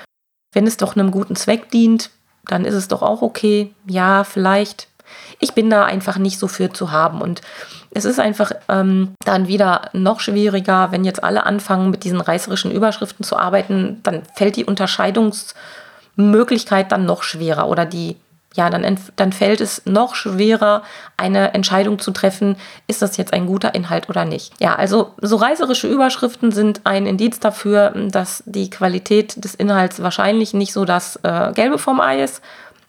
wenn 0.53 0.67
es 0.67 0.77
doch 0.77 0.97
einem 0.97 1.11
guten 1.11 1.37
Zweck 1.37 1.71
dient, 1.71 2.11
dann 2.47 2.65
ist 2.65 2.75
es 2.75 2.89
doch 2.89 3.03
auch 3.03 3.23
okay. 3.23 3.73
Ja, 3.87 4.25
vielleicht. 4.25 4.89
Ich 5.39 5.53
bin 5.53 5.71
da 5.71 5.85
einfach 5.85 6.19
nicht 6.19 6.39
so 6.39 6.49
für 6.49 6.73
zu 6.73 6.91
haben. 6.91 7.21
Und 7.21 7.41
es 7.91 8.05
ist 8.05 8.21
einfach 8.21 8.53
ähm, 8.69 9.15
dann 9.25 9.49
wieder 9.49 9.91
noch 9.93 10.21
schwieriger, 10.21 10.93
wenn 10.93 11.05
jetzt 11.05 11.25
alle 11.25 11.47
anfangen, 11.47 11.91
mit 11.91 12.05
diesen 12.05 12.21
reißerischen 12.21 12.71
Überschriften 12.71 13.25
zu 13.25 13.37
arbeiten, 13.37 14.01
dann 14.03 14.23
fällt 14.35 14.57
die 14.57 14.65
Unterscheidungsmöglichkeit 14.65 16.93
dann 16.93 17.07
noch 17.07 17.23
schwerer 17.23 17.69
oder 17.69 17.87
die 17.87 18.17
ja, 18.57 18.71
dann, 18.71 18.99
dann 19.17 19.33
fällt 19.33 19.61
es 19.61 19.83
noch 19.85 20.15
schwerer, 20.15 20.83
eine 21.17 21.55
Entscheidung 21.55 21.99
zu 21.99 22.11
treffen, 22.11 22.57
ist 22.87 23.03
das 23.03 23.17
jetzt 23.17 23.33
ein 23.33 23.47
guter 23.47 23.75
Inhalt 23.75 24.09
oder 24.09 24.25
nicht. 24.25 24.53
Ja, 24.61 24.75
also 24.75 25.15
so 25.21 25.37
reißerische 25.37 25.89
Überschriften 25.89 26.53
sind 26.53 26.81
ein 26.85 27.07
Indiz 27.07 27.41
dafür, 27.41 27.91
dass 27.91 28.43
die 28.47 28.71
Qualität 28.71 29.45
des 29.45 29.55
Inhalts 29.55 30.03
wahrscheinlich 30.03 30.55
nicht 30.55 30.73
so 30.73 30.85
das 30.85 31.19
äh, 31.23 31.53
Gelbe 31.53 31.79
vom 31.79 32.01
Ei 32.01 32.23
ist. 32.23 32.43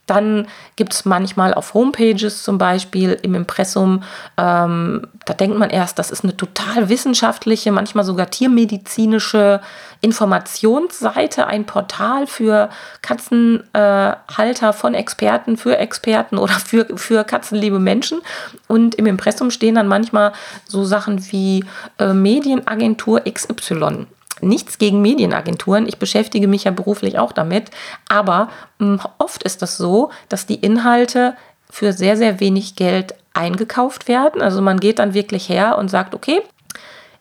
Dann 0.07 0.47
gibt 0.77 0.93
es 0.93 1.05
manchmal 1.05 1.53
auf 1.53 1.73
Homepages 1.73 2.41
zum 2.41 2.57
Beispiel 2.57 3.17
im 3.21 3.35
Impressum, 3.35 4.03
ähm, 4.37 5.05
da 5.25 5.33
denkt 5.33 5.59
man 5.59 5.69
erst, 5.69 5.99
das 5.99 6.09
ist 6.09 6.23
eine 6.23 6.35
total 6.35 6.89
wissenschaftliche, 6.89 7.71
manchmal 7.71 8.05
sogar 8.05 8.29
tiermedizinische 8.29 9.61
Informationsseite, 10.01 11.47
ein 11.47 11.65
Portal 11.65 12.25
für 12.27 12.69
Katzenhalter 13.01 14.69
äh, 14.69 14.73
von 14.73 14.93
Experten, 14.93 15.57
für 15.57 15.77
Experten 15.77 16.37
oder 16.37 16.53
für, 16.53 16.85
für 16.95 17.23
katzenliebe 17.25 17.79
Menschen. 17.79 18.21
Und 18.67 18.95
im 18.95 19.05
Impressum 19.05 19.51
stehen 19.51 19.75
dann 19.75 19.87
manchmal 19.87 20.31
so 20.65 20.85
Sachen 20.85 21.31
wie 21.31 21.65
äh, 21.99 22.13
Medienagentur 22.13 23.21
XY 23.25 24.07
nichts 24.41 24.77
gegen 24.77 25.01
Medienagenturen. 25.01 25.87
Ich 25.87 25.97
beschäftige 25.97 26.47
mich 26.47 26.65
ja 26.65 26.71
beruflich 26.71 27.19
auch 27.19 27.31
damit. 27.31 27.71
Aber 28.09 28.49
mh, 28.79 29.03
hm, 29.03 29.09
oft 29.17 29.43
ist 29.43 29.61
das 29.61 29.77
so, 29.77 30.11
dass 30.29 30.45
die 30.45 30.55
Inhalte 30.55 31.35
für 31.69 31.93
sehr, 31.93 32.17
sehr 32.17 32.39
wenig 32.39 32.75
Geld 32.75 33.15
eingekauft 33.33 34.07
werden. 34.07 34.41
Also 34.41 34.61
man 34.61 34.79
geht 34.79 34.99
dann 34.99 35.13
wirklich 35.13 35.49
her 35.49 35.77
und 35.77 35.89
sagt, 35.89 36.15
okay, 36.15 36.41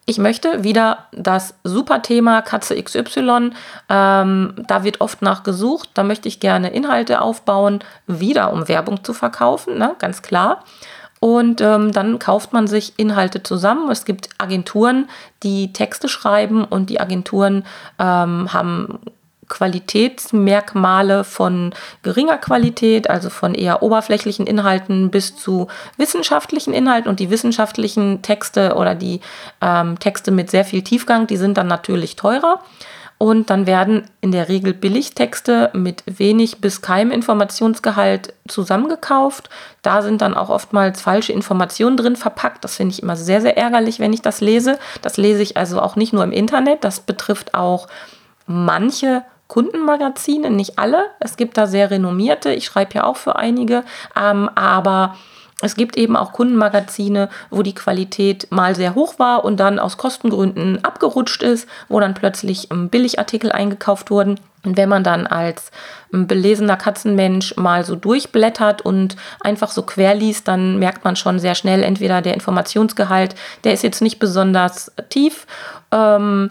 ich 0.09 0.19
möchte 0.19 0.63
wieder 0.63 1.07
das 1.11 1.55
super 1.65 2.01
Thema 2.01 2.41
Katze 2.41 2.81
XY. 2.81 3.51
Ähm, 3.89 4.55
da 4.57 4.85
wird 4.85 5.01
oft 5.01 5.21
nachgesucht. 5.21 5.91
Da 5.95 6.05
möchte 6.05 6.29
ich 6.29 6.39
gerne 6.39 6.71
Inhalte 6.71 7.21
aufbauen, 7.21 7.81
wieder 8.07 8.53
um 8.53 8.69
Werbung 8.69 9.03
zu 9.03 9.13
verkaufen, 9.13 9.79
ne? 9.79 9.97
ganz 9.99 10.23
klar. 10.23 10.63
Und 11.21 11.61
ähm, 11.61 11.93
dann 11.93 12.19
kauft 12.19 12.53
man 12.53 12.67
sich 12.67 12.93
Inhalte 12.99 13.43
zusammen. 13.43 13.91
Es 13.91 14.05
gibt 14.05 14.29
Agenturen, 14.39 15.09
die 15.43 15.73
Texte 15.73 16.09
schreiben 16.09 16.65
und 16.65 16.91
die 16.91 17.01
Agenturen 17.01 17.65
ähm, 17.99 18.53
haben 18.53 18.99
Qualitätsmerkmale 19.49 21.25
von 21.25 21.73
geringer 22.03 22.39
Qualität, 22.39 23.09
also 23.09 23.31
von 23.31 23.55
eher 23.55 23.83
oberflächlichen 23.83 24.47
Inhalten 24.47 25.11
bis 25.11 25.37
zu 25.37 25.69
wissenschaftlichen 25.97 26.75
Inhalten. 26.75 27.09
Und 27.09 27.21
die 27.21 27.31
wissenschaftlichen 27.31 28.23
Texte 28.23 28.75
oder 28.75 28.95
die 28.95 29.21
ähm, 29.61 29.99
Texte 29.99 30.31
mit 30.31 30.51
sehr 30.51 30.65
viel 30.65 30.83
Tiefgang, 30.83 31.27
die 31.27 31.37
sind 31.37 31.57
dann 31.59 31.69
natürlich 31.69 32.17
teurer. 32.17 32.61
Und 33.19 33.49
dann 33.49 33.67
werden 33.67 34.05
in 34.21 34.31
der 34.31 34.49
Regel 34.49 34.75
Billigtexte 34.75 35.71
mit 35.73 36.03
wenig 36.07 36.61
bis 36.61 36.83
keinem 36.83 37.11
Informationsgehalt 37.11 38.35
zusammengekauft. 38.47 39.49
Da 39.81 40.03
sind 40.03 40.21
dann 40.21 40.35
auch 40.35 40.51
oftmals 40.51 41.01
falsche 41.01 41.33
Informationen 41.33 41.97
drin 41.97 42.17
verpackt. 42.17 42.63
Das 42.63 42.77
finde 42.77 42.93
ich 42.93 43.03
immer 43.03 43.17
sehr, 43.17 43.41
sehr 43.41 43.57
ärgerlich, 43.57 44.01
wenn 44.01 44.13
ich 44.13 44.21
das 44.21 44.43
lese. 44.43 44.79
Das 45.01 45.17
lese 45.17 45.43
ich 45.43 45.57
also 45.57 45.81
auch 45.81 45.97
nicht 45.97 46.13
nur 46.13 46.25
im 46.25 46.33
Internet, 46.33 46.85
das 46.85 47.01
betrifft 47.01 47.55
auch 47.55 47.89
manche 48.47 49.25
Kundenmagazine, 49.49 50.51
nicht 50.51 50.79
alle. 50.79 51.07
Es 51.21 51.37
gibt 51.37 51.57
da 51.57 51.67
sehr 51.67 51.91
renommierte, 51.91 52.53
ich 52.53 52.65
schreibe 52.65 52.95
ja 52.95 53.05
auch 53.05 53.17
für 53.17 53.37
einige, 53.37 53.85
ähm, 54.17 54.51
aber 54.55 55.17
es 55.63 55.75
gibt 55.75 55.97
eben 55.97 56.17
auch 56.17 56.33
Kundenmagazine, 56.33 57.31
wo 57.51 57.63
die 57.63 57.75
Qualität 57.75 58.49
mal 58.51 58.75
sehr 58.75 58.95
hoch 58.95 59.19
war 59.19 59.43
und 59.45 59.59
dann 59.59 59.79
aus 59.79 59.97
Kostengründen 59.97 60.85
abgerutscht 60.85 61.43
ist, 61.43 61.67
wo 61.89 61.99
dann 61.99 62.13
plötzlich 62.13 62.71
ähm, 62.71 62.91
Billigartikel 62.91 63.51
eingekauft 63.51 64.11
wurden. 64.11 64.39
Und 64.65 64.77
wenn 64.77 64.91
man 64.91 65.03
dann 65.03 65.27
als 65.27 65.71
ähm, 66.13 66.27
belesener 66.27 66.77
Katzenmensch 66.77 67.57
mal 67.57 67.85
so 67.87 67.97
durchblättert 67.97 68.83
und 68.83 69.17
einfach 69.41 69.71
so 69.71 69.83
quer 69.83 70.15
liest, 70.15 70.47
dann 70.47 70.79
merkt 70.79 71.05
man 71.05 71.17
schon 71.17 71.39
sehr 71.39 71.55
schnell, 71.55 71.83
entweder 71.83 72.21
der 72.21 72.35
Informationsgehalt, 72.35 73.35
der 73.65 73.73
ist 73.73 73.83
jetzt 73.83 74.03
nicht 74.03 74.19
besonders 74.19 74.93
tief, 75.09 75.47
ähm, 75.91 76.51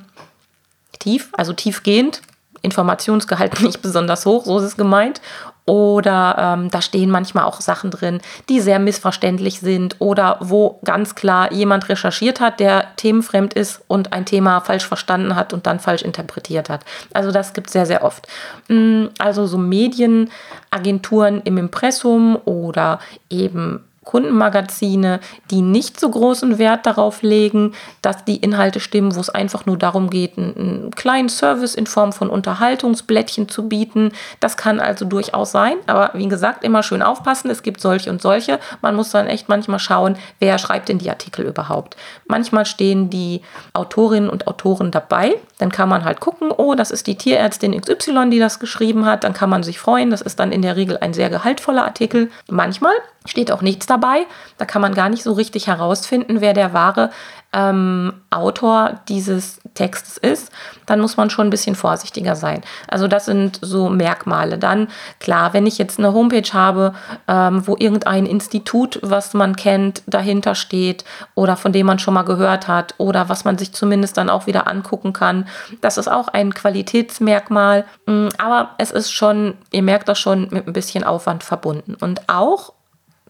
tief, 0.98 1.30
also 1.34 1.54
tiefgehend, 1.54 2.22
Informationsgehalt 2.64 3.62
nicht 3.62 3.84
besonders 3.84 4.26
hoch, 4.26 4.46
so 4.46 4.58
ist 4.58 4.66
es 4.66 4.78
gemeint. 4.78 5.22
Oder 5.66 6.36
ähm, 6.38 6.70
da 6.70 6.80
stehen 6.82 7.10
manchmal 7.10 7.46
auch 7.46 7.60
Sachen 7.60 7.90
drin, 7.90 8.22
die 8.50 8.60
sehr 8.60 8.78
missverständlich 8.78 9.62
sind 9.62 9.96
oder 9.98 10.38
wo 10.40 10.80
ganz 10.86 11.16
klar 11.16 11.52
jemand 11.52 11.90
recherchiert 11.90 12.40
hat, 12.40 12.60
der 12.60 12.96
themenfremd 12.98 13.56
ist 13.56 13.82
und 13.88 14.14
ein 14.14 14.26
Thema 14.26 14.60
falsch 14.60 14.86
verstanden 14.86 15.36
hat 15.36 15.54
und 15.54 15.66
dann 15.66 15.80
falsch 15.80 16.04
interpretiert 16.04 16.70
hat. 16.70 16.86
Also 17.14 17.32
das 17.32 17.54
gibt 17.54 17.68
es 17.68 17.74
sehr, 17.74 17.88
sehr 17.88 18.04
oft. 18.04 18.28
Mm, 18.68 19.06
also 19.18 19.48
so 19.48 19.58
Medienagenturen 19.58 21.42
im 21.42 21.58
Impressum 21.58 22.38
oder 22.46 23.00
eben 23.32 23.84
Kundenmagazine, 24.06 25.20
die 25.52 25.62
nicht 25.62 26.00
so 26.00 26.10
großen 26.10 26.58
Wert 26.58 26.86
darauf 26.86 27.24
legen, 27.24 27.74
dass 28.02 28.24
die 28.24 28.38
Inhalte 28.38 28.80
stimmen, 28.80 29.16
wo 29.16 29.20
es 29.20 29.30
einfach 29.30 29.66
nur 29.66 29.78
darum 29.78 30.10
geht, 30.10 30.38
einen, 30.38 30.92
kleinen 30.96 31.28
Service 31.28 31.76
in 31.76 31.88
Form 31.88 32.14
von 32.14 32.30
Unterhaltungsblättchen 32.30 33.50
zu 33.50 33.68
bieten. 33.68 34.12
Das 34.40 34.58
kann 34.58 34.80
also 34.80 35.06
durchaus 35.06 35.52
sein, 35.52 35.76
aber 35.88 36.12
wie 36.14 36.28
gesagt, 36.28 36.64
immer 36.64 36.84
schön 36.84 37.02
aufpassen. 37.02 37.50
Es 37.50 37.64
gibt 37.64 37.82
solche 37.82 38.10
und 38.10 38.22
solche. 38.22 38.60
Man 38.82 38.96
muss 38.96 39.10
dann 39.10 39.28
echt 39.28 39.50
manchmal 39.50 39.80
schauen, 39.80 40.16
wer 40.40 40.58
schreibt 40.60 40.90
denn 40.90 41.00
die 41.00 41.10
Artikel 41.10 41.46
überhaupt. 41.46 41.98
Manchmal 42.28 42.66
stehen 42.66 43.10
die 43.10 43.42
Autorinnen 43.74 44.30
und 44.30 44.48
Autoren 44.48 44.92
dabei. 44.92 45.36
Dann 45.58 45.72
kann 45.72 45.90
man 45.90 46.06
halt 46.06 46.20
gucken, 46.20 46.52
oh, 46.52 46.76
das 46.76 46.92
ist 46.92 47.08
die 47.08 47.16
Tierärztin 47.16 47.80
XY, 47.80 48.30
die 48.30 48.40
das 48.40 48.60
geschrieben 48.60 49.06
hat. 49.06 49.24
Dann 49.24 49.34
kann 49.34 49.50
man 49.50 49.64
sich 49.64 49.80
freuen. 49.80 50.12
Das 50.12 50.22
ist 50.22 50.40
dann 50.40 50.52
in 50.52 50.62
der 50.62 50.76
Regel 50.76 50.98
ein 51.00 51.14
sehr 51.14 51.30
gehaltvoller 51.30 51.86
Artikel. 51.86 52.30
Manchmal 52.50 52.94
steht 53.26 53.52
auch 53.52 53.62
nichts 53.62 53.88
dabei. 53.96 54.26
Da 54.58 54.66
kann 54.66 54.82
man 54.82 54.94
gar 54.94 55.10
nicht 55.10 55.24
so 55.24 55.34
richtig 55.34 55.68
herausfinden, 55.68 56.42
wer 56.42 56.54
der 56.54 56.74
wahre 56.74 57.10
ähm, 57.56 58.14
Autor 58.30 59.00
dieses 59.08 59.62
Textes 59.74 60.18
ist. 60.18 60.52
Dann 60.86 61.00
muss 61.00 61.16
man 61.16 61.30
schon 61.30 61.48
ein 61.48 61.52
bisschen 61.52 61.76
vorsichtiger 61.76 62.36
sein. 62.36 62.62
Also 62.88 63.08
das 63.08 63.26
sind 63.26 63.60
so 63.62 63.90
Merkmale. 63.90 64.58
Dann 64.58 64.90
klar, 65.20 65.54
wenn 65.54 65.66
ich 65.66 65.78
jetzt 65.78 65.98
eine 65.98 66.14
Homepage 66.14 66.54
habe, 66.54 66.94
ähm, 67.28 67.66
wo 67.66 67.76
irgendein 67.80 68.26
Institut, 68.26 69.00
was 69.02 69.34
man 69.34 69.56
kennt, 69.56 70.04
dahinter 70.06 70.54
steht 70.54 71.06
oder 71.34 71.56
von 71.56 71.72
dem 71.72 71.88
man 71.88 72.00
schon 72.00 72.14
mal 72.14 72.24
gehört 72.24 72.68
hat 72.68 72.96
oder 72.98 73.30
was 73.30 73.46
man 73.46 73.58
sich 73.58 73.72
zumindest 73.72 74.18
dann 74.18 74.30
auch 74.30 74.48
wieder 74.48 74.68
angucken 74.68 75.14
kann, 75.14 75.48
das 75.80 75.98
ist 75.98 76.10
auch 76.10 76.28
ein 76.28 76.54
Qualitätsmerkmal. 76.54 77.86
Mm, 78.06 78.28
aber 78.38 78.72
es 78.78 78.92
ist 78.92 79.12
schon, 79.12 79.56
ihr 79.72 79.84
merkt 79.84 80.10
das 80.10 80.20
schon, 80.20 80.50
mit 80.52 80.68
ein 80.68 80.74
bisschen 80.74 81.06
Aufwand 81.06 81.44
verbunden. 81.44 81.96
Und 81.96 82.28
auch 82.28 82.74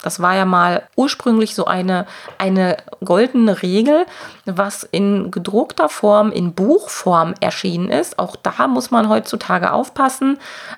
das 0.06 0.20
war 0.20 0.36
ja 0.36 0.46
mal 0.46 0.84
ursprünglich 0.96 1.56
so 1.56 1.66
eine, 1.66 2.06
eine 2.38 2.78
goldene 3.04 3.64
Regel, 3.64 4.06
was 4.46 4.84
in 4.84 5.32
gedruckter 5.32 5.90
Form, 5.90 6.32
in 6.32 6.54
Buchform 6.54 7.34
erschienen 7.40 7.90
ist. 7.90 8.20
Auch 8.20 8.36
da 8.36 8.68
muss 8.68 8.92
man 8.92 9.10
heutzutage 9.10 9.74
aufpassen, 9.74 10.38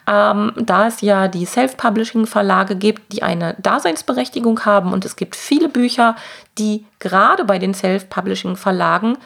ähm, 0.10 0.54
da 0.56 0.88
es 0.88 1.02
ja 1.02 1.28
die 1.28 1.46
Self-Publishing-Verlage 1.46 2.78
gibt, 2.78 3.12
die 3.12 3.22
eine 3.22 3.56
Daseinsberechtigung 3.60 4.63
haben. 4.63 4.94
Und 4.94 5.04
es 5.04 5.18
gibt 5.18 5.36
viele 5.36 5.68
Bücher, 5.68 6.16
die 6.58 6.86
gerade 7.00 7.44
bei 7.44 7.60
den 7.60 7.74
Self-Publishing-Verlagen 7.74 9.18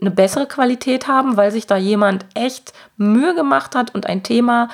eine 0.00 0.10
bessere 0.10 0.46
Qualität 0.46 1.08
haben, 1.08 1.36
weil 1.36 1.50
sich 1.52 1.66
da 1.66 1.76
jemand 1.76 2.24
echt 2.34 2.72
Mühe 2.96 3.34
gemacht 3.34 3.74
hat 3.74 3.94
und 3.94 4.06
ein 4.06 4.22
Thema 4.22 4.68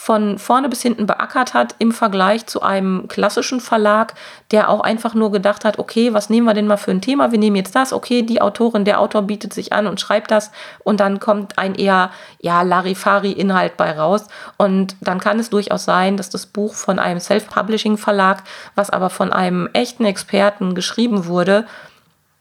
von 0.00 0.38
vorne 0.38 0.68
bis 0.68 0.80
hinten 0.80 1.06
beackert 1.06 1.54
hat 1.54 1.74
im 1.80 1.90
Vergleich 1.90 2.46
zu 2.46 2.62
einem 2.62 3.08
klassischen 3.08 3.60
Verlag, 3.60 4.14
der 4.52 4.70
auch 4.70 4.80
einfach 4.80 5.12
nur 5.12 5.32
gedacht 5.32 5.64
hat, 5.64 5.80
okay, 5.80 6.14
was 6.14 6.30
nehmen 6.30 6.46
wir 6.46 6.54
denn 6.54 6.68
mal 6.68 6.76
für 6.76 6.92
ein 6.92 7.00
Thema? 7.00 7.32
Wir 7.32 7.38
nehmen 7.38 7.56
jetzt 7.56 7.74
das, 7.74 7.92
okay, 7.92 8.22
die 8.22 8.40
Autorin, 8.40 8.84
der 8.84 9.00
Autor 9.00 9.22
bietet 9.22 9.52
sich 9.52 9.72
an 9.72 9.88
und 9.88 10.00
schreibt 10.00 10.30
das. 10.30 10.52
Und 10.84 11.00
dann 11.00 11.18
kommt 11.18 11.58
ein 11.58 11.74
eher, 11.74 12.10
ja, 12.40 12.62
Larifari-Inhalt 12.62 13.76
bei 13.76 13.90
raus. 13.90 14.28
Und 14.56 14.94
dann 15.00 15.18
kann 15.18 15.40
es 15.40 15.50
durchaus 15.50 15.84
sein, 15.84 16.16
dass 16.16 16.30
das 16.30 16.46
Buch 16.46 16.74
von 16.74 17.00
einem 17.00 17.18
Self-Publishing-Verlag, 17.18 18.44
was 18.76 18.90
aber 18.90 19.10
von 19.10 19.32
einem 19.32 19.68
echten 19.72 20.04
Experten 20.04 20.76
geschrieben 20.76 21.26
wurde, 21.26 21.66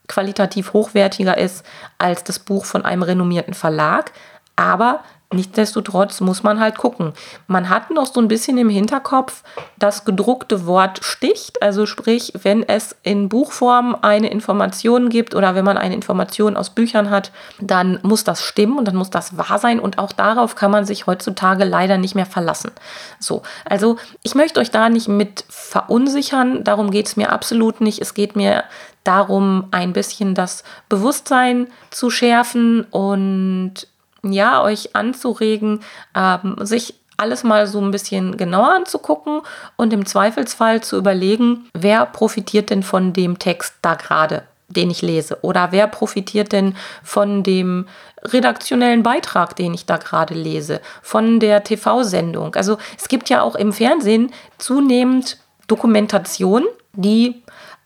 qualitativ 0.07 0.73
hochwertiger 0.73 1.37
ist 1.39 1.65
als 1.97 2.23
das 2.23 2.37
Buch 2.37 2.65
von 2.65 2.85
einem 2.85 3.01
renommierten 3.01 3.55
Verlag, 3.55 4.11
aber 4.55 5.01
Nichtsdestotrotz 5.33 6.21
muss 6.21 6.43
man 6.43 6.61
halt 6.61 6.77
gucken. 6.77 7.11
Man 7.47 7.67
hat 7.67 7.91
noch 7.91 8.05
so 8.05 8.21
ein 8.21 8.29
bisschen 8.29 8.57
im 8.57 8.69
Hinterkopf, 8.69 9.43
das 9.77 10.05
gedruckte 10.05 10.65
Wort 10.65 11.03
sticht. 11.03 11.61
Also 11.61 11.85
sprich, 11.85 12.31
wenn 12.43 12.63
es 12.63 12.95
in 13.03 13.27
Buchform 13.27 13.97
eine 14.01 14.29
Information 14.29 15.09
gibt 15.09 15.35
oder 15.35 15.53
wenn 15.53 15.65
man 15.65 15.77
eine 15.77 15.95
Information 15.95 16.55
aus 16.55 16.69
Büchern 16.69 17.09
hat, 17.09 17.33
dann 17.59 17.99
muss 18.03 18.23
das 18.23 18.41
stimmen 18.41 18.77
und 18.77 18.87
dann 18.87 18.95
muss 18.95 19.09
das 19.09 19.37
wahr 19.37 19.59
sein. 19.59 19.81
Und 19.81 19.99
auch 19.99 20.13
darauf 20.13 20.55
kann 20.55 20.71
man 20.71 20.85
sich 20.85 21.07
heutzutage 21.07 21.65
leider 21.65 21.97
nicht 21.97 22.15
mehr 22.15 22.25
verlassen. 22.25 22.71
So, 23.19 23.41
also 23.65 23.97
ich 24.23 24.33
möchte 24.33 24.61
euch 24.61 24.71
da 24.71 24.87
nicht 24.87 25.09
mit 25.09 25.43
verunsichern. 25.49 26.63
Darum 26.63 26.89
geht 26.89 27.07
es 27.07 27.17
mir 27.17 27.33
absolut 27.33 27.81
nicht. 27.81 28.01
Es 28.01 28.13
geht 28.13 28.37
mir 28.37 28.63
darum, 29.03 29.65
ein 29.71 29.91
bisschen 29.91 30.35
das 30.35 30.63
Bewusstsein 30.87 31.67
zu 31.91 32.09
schärfen 32.09 32.85
und 32.91 33.87
ja, 34.23 34.63
euch 34.63 34.95
anzuregen, 34.95 35.81
ähm, 36.15 36.55
sich 36.61 36.95
alles 37.17 37.43
mal 37.43 37.67
so 37.67 37.81
ein 37.81 37.91
bisschen 37.91 38.37
genauer 38.37 38.71
anzugucken 38.71 39.41
und 39.75 39.91
im 39.91 40.05
Zweifelsfall 40.05 40.81
zu 40.81 40.97
überlegen, 40.97 41.69
wer 41.73 42.05
profitiert 42.05 42.69
denn 42.69 42.83
von 42.83 43.11
dem 43.11 43.39
Text 43.39 43.73
da 43.81 43.95
gerade, 43.95 44.43
den 44.69 44.91
ich 44.91 45.01
lese? 45.01 45.39
Oder 45.41 45.71
wer 45.71 45.87
profitiert 45.87 46.51
denn 46.51 46.75
von 47.03 47.41
dem 47.41 47.87
redaktionellen 48.21 49.03
Beitrag, 49.03 49.55
den 49.55 49.73
ich 49.73 49.85
da 49.85 49.97
gerade 49.97 50.35
lese, 50.35 50.79
von 51.01 51.39
der 51.39 51.63
TV-Sendung? 51.63 52.55
Also 52.55 52.77
es 52.97 53.07
gibt 53.07 53.29
ja 53.29 53.41
auch 53.41 53.55
im 53.55 53.73
Fernsehen 53.73 54.31
zunehmend 54.59 55.37
Dokumentation, 55.67 56.65
die 56.93 57.41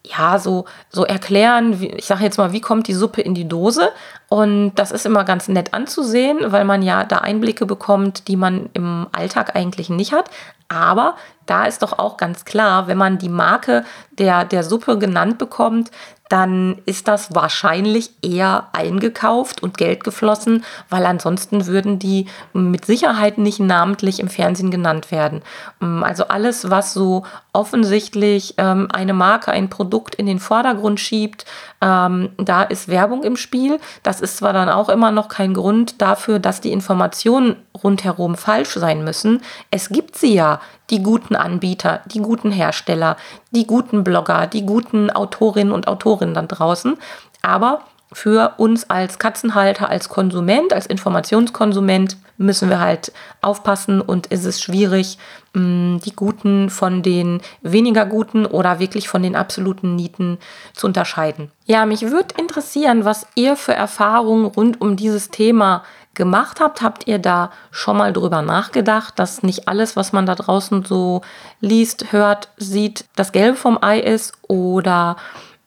ja, 0.05 0.39
so, 0.39 0.65
so 0.89 1.05
erklären, 1.05 1.79
wie, 1.79 1.89
ich 1.89 2.05
sage 2.05 2.23
jetzt 2.23 2.37
mal, 2.37 2.51
wie 2.53 2.61
kommt 2.61 2.87
die 2.87 2.93
Suppe 2.93 3.21
in 3.21 3.35
die 3.35 3.47
Dose? 3.47 3.89
Und 4.29 4.73
das 4.75 4.91
ist 4.91 5.05
immer 5.05 5.23
ganz 5.23 5.47
nett 5.47 5.73
anzusehen, 5.73 6.51
weil 6.51 6.65
man 6.65 6.81
ja 6.81 7.03
da 7.03 7.17
Einblicke 7.19 7.65
bekommt, 7.65 8.27
die 8.27 8.35
man 8.35 8.69
im 8.73 9.07
Alltag 9.11 9.55
eigentlich 9.55 9.89
nicht 9.89 10.13
hat. 10.13 10.29
Aber 10.69 11.15
da 11.45 11.65
ist 11.65 11.83
doch 11.83 11.99
auch 11.99 12.17
ganz 12.17 12.45
klar, 12.45 12.87
wenn 12.87 12.97
man 12.97 13.17
die 13.17 13.29
Marke 13.29 13.83
der, 14.11 14.45
der 14.45 14.63
Suppe 14.63 14.97
genannt 14.97 15.37
bekommt, 15.37 15.91
dann 16.31 16.77
ist 16.85 17.09
das 17.09 17.35
wahrscheinlich 17.35 18.11
eher 18.21 18.67
eingekauft 18.71 19.61
und 19.61 19.77
Geld 19.77 20.05
geflossen, 20.05 20.63
weil 20.89 21.05
ansonsten 21.05 21.67
würden 21.67 21.99
die 21.99 22.27
mit 22.53 22.85
Sicherheit 22.85 23.37
nicht 23.37 23.59
namentlich 23.59 24.21
im 24.21 24.29
Fernsehen 24.29 24.71
genannt 24.71 25.11
werden. 25.11 25.41
Mm, 25.81 26.03
also 26.03 26.27
alles, 26.29 26.69
was 26.69 26.93
so 26.93 27.25
offensichtlich 27.51 28.53
ähm, 28.57 28.87
eine 28.93 29.13
Marke, 29.13 29.51
ein 29.51 29.69
Produkt 29.69 30.15
in 30.15 30.25
den 30.25 30.39
Vordergrund 30.39 31.01
schiebt, 31.01 31.45
ähm, 31.81 32.29
da 32.37 32.63
ist 32.63 32.87
Werbung 32.87 33.23
im 33.23 33.35
Spiel. 33.35 33.79
Das 34.03 34.21
ist 34.21 34.37
zwar 34.37 34.53
dann 34.53 34.69
auch 34.69 34.87
immer 34.87 35.11
noch 35.11 35.27
kein 35.27 35.53
Grund 35.53 36.01
dafür, 36.01 36.39
dass 36.39 36.61
die 36.61 36.71
Informationen 36.71 37.57
rundherum 37.83 38.35
falsch 38.35 38.75
sein 38.75 39.03
müssen. 39.03 39.41
Es 39.69 39.89
gibt 39.89 40.15
sie 40.15 40.33
ja, 40.33 40.61
die 40.91 41.01
guten 41.01 41.35
Anbieter, 41.35 42.01
die 42.05 42.19
guten 42.19 42.51
Hersteller, 42.51 43.17
die 43.51 43.65
guten 43.65 44.03
Blogger, 44.03 44.47
die 44.47 44.65
guten 44.65 45.09
Autorinnen 45.09 45.73
und 45.73 45.87
Autorinnen 45.87 46.35
dann 46.35 46.47
draußen. 46.47 46.97
Aber 47.41 47.81
für 48.13 48.55
uns 48.57 48.89
als 48.89 49.19
Katzenhalter, 49.19 49.89
als 49.89 50.09
Konsument, 50.09 50.73
als 50.73 50.85
Informationskonsument 50.85 52.17
müssen 52.37 52.69
wir 52.69 52.79
halt 52.79 53.13
aufpassen 53.41 54.01
und 54.01 54.27
ist 54.27 54.45
es 54.45 54.61
schwierig, 54.61 55.17
mm, 55.53 55.97
die 55.99 56.13
Guten 56.13 56.69
von 56.69 57.03
den 57.03 57.41
weniger 57.61 58.05
Guten 58.05 58.45
oder 58.45 58.79
wirklich 58.79 59.07
von 59.07 59.23
den 59.23 59.35
absoluten 59.35 59.95
Nieten 59.95 60.39
zu 60.73 60.87
unterscheiden. 60.87 61.51
Ja, 61.65 61.85
mich 61.85 62.01
würde 62.01 62.35
interessieren, 62.37 63.05
was 63.05 63.27
ihr 63.35 63.55
für 63.55 63.73
Erfahrungen 63.73 64.45
rund 64.45 64.81
um 64.81 64.97
dieses 64.97 65.29
Thema 65.29 65.83
gemacht 66.13 66.59
habt. 66.59 66.81
Habt 66.81 67.07
ihr 67.07 67.19
da 67.19 67.51
schon 67.71 67.97
mal 67.97 68.13
drüber 68.13 68.41
nachgedacht, 68.41 69.17
dass 69.17 69.43
nicht 69.43 69.67
alles, 69.67 69.95
was 69.95 70.13
man 70.13 70.25
da 70.25 70.35
draußen 70.35 70.83
so 70.83 71.21
liest, 71.59 72.11
hört, 72.11 72.49
sieht, 72.57 73.05
das 73.15 73.31
Gelbe 73.31 73.57
vom 73.57 73.77
Ei 73.81 73.99
ist? 73.99 74.33
Oder 74.47 75.17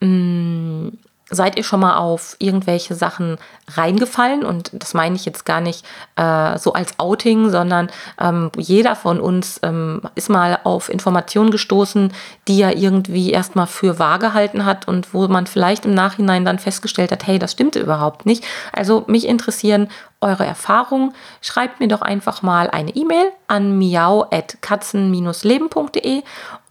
mh, 0.00 0.08
mm, 0.08 0.98
seid 1.34 1.56
ihr 1.56 1.64
schon 1.64 1.80
mal 1.80 1.96
auf 1.96 2.36
irgendwelche 2.38 2.94
Sachen 2.94 3.36
reingefallen? 3.72 4.44
Und 4.44 4.70
das 4.72 4.94
meine 4.94 5.16
ich 5.16 5.24
jetzt 5.24 5.44
gar 5.44 5.60
nicht 5.60 5.84
äh, 6.16 6.58
so 6.58 6.72
als 6.72 6.98
Outing, 6.98 7.50
sondern 7.50 7.90
ähm, 8.20 8.50
jeder 8.56 8.96
von 8.96 9.20
uns 9.20 9.60
ähm, 9.62 10.02
ist 10.14 10.30
mal 10.30 10.58
auf 10.64 10.88
Informationen 10.88 11.50
gestoßen, 11.50 12.12
die 12.48 12.62
er 12.62 12.76
irgendwie 12.76 13.30
erstmal 13.30 13.66
für 13.66 13.98
wahr 13.98 14.18
gehalten 14.18 14.64
hat 14.64 14.88
und 14.88 15.12
wo 15.12 15.26
man 15.28 15.46
vielleicht 15.46 15.84
im 15.84 15.94
Nachhinein 15.94 16.44
dann 16.44 16.58
festgestellt 16.58 17.12
hat, 17.12 17.26
hey, 17.26 17.38
das 17.38 17.52
stimmte 17.52 17.80
überhaupt 17.80 18.26
nicht. 18.26 18.44
Also 18.72 19.04
mich 19.06 19.26
interessieren 19.26 19.88
eure 20.24 20.46
Erfahrungen. 20.46 21.12
Schreibt 21.40 21.80
mir 21.80 21.88
doch 21.88 22.02
einfach 22.02 22.42
mal 22.42 22.70
eine 22.70 22.94
E-Mail 22.96 23.30
an 23.46 23.78
miau.katzen-leben.de 23.78 26.22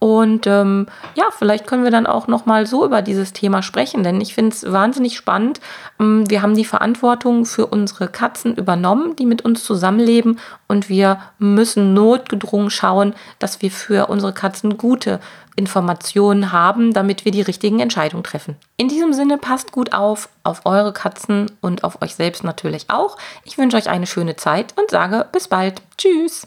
und 0.04 0.46
ähm, 0.46 0.86
ja, 1.14 1.24
vielleicht 1.30 1.66
können 1.66 1.82
wir 1.82 1.90
dann 1.90 2.06
auch 2.06 2.26
noch 2.26 2.44
mal 2.44 2.66
so 2.66 2.84
über 2.84 3.00
dieses 3.00 3.32
Thema 3.32 3.62
sprechen, 3.62 4.02
denn 4.02 4.20
ich 4.20 4.34
finde 4.34 4.54
es 4.54 4.70
wahnsinnig 4.70 5.16
spannend. 5.16 5.60
Ähm, 5.98 6.28
wir 6.28 6.42
haben 6.42 6.54
die 6.54 6.66
Verantwortung 6.66 7.46
für 7.46 7.64
unsere 7.64 8.08
Katzen 8.08 8.54
übernommen, 8.54 9.16
die 9.16 9.24
mit 9.24 9.46
uns 9.46 9.64
zusammenleben 9.64 10.40
und 10.68 10.90
wir 10.90 11.20
müssen 11.38 11.94
notgedrungen 11.94 12.68
schauen, 12.68 13.14
dass 13.38 13.62
wir 13.62 13.70
für 13.70 14.08
unsere 14.08 14.34
Katzen 14.34 14.76
gute 14.76 15.20
Informationen 15.56 16.52
haben, 16.52 16.92
damit 16.92 17.24
wir 17.24 17.32
die 17.32 17.40
richtigen 17.40 17.80
Entscheidungen 17.80 18.24
treffen. 18.24 18.56
In 18.76 18.88
diesem 18.88 19.14
Sinne 19.14 19.38
passt 19.38 19.72
gut 19.72 19.94
auf, 19.94 20.28
auf 20.42 20.66
eure 20.66 20.92
Katzen 20.92 21.50
und 21.62 21.82
auf 21.82 22.02
euch 22.02 22.14
selbst 22.14 22.44
natürlich 22.44 22.90
auch. 22.90 23.16
Ich 23.44 23.56
wünsche 23.56 23.78
euch 23.78 23.88
eine 23.88 24.06
schöne 24.06 24.36
Zeit 24.36 24.74
und 24.78 24.90
sage 24.90 25.24
bis 25.32 25.48
bald. 25.48 25.80
Tschüss. 25.96 26.46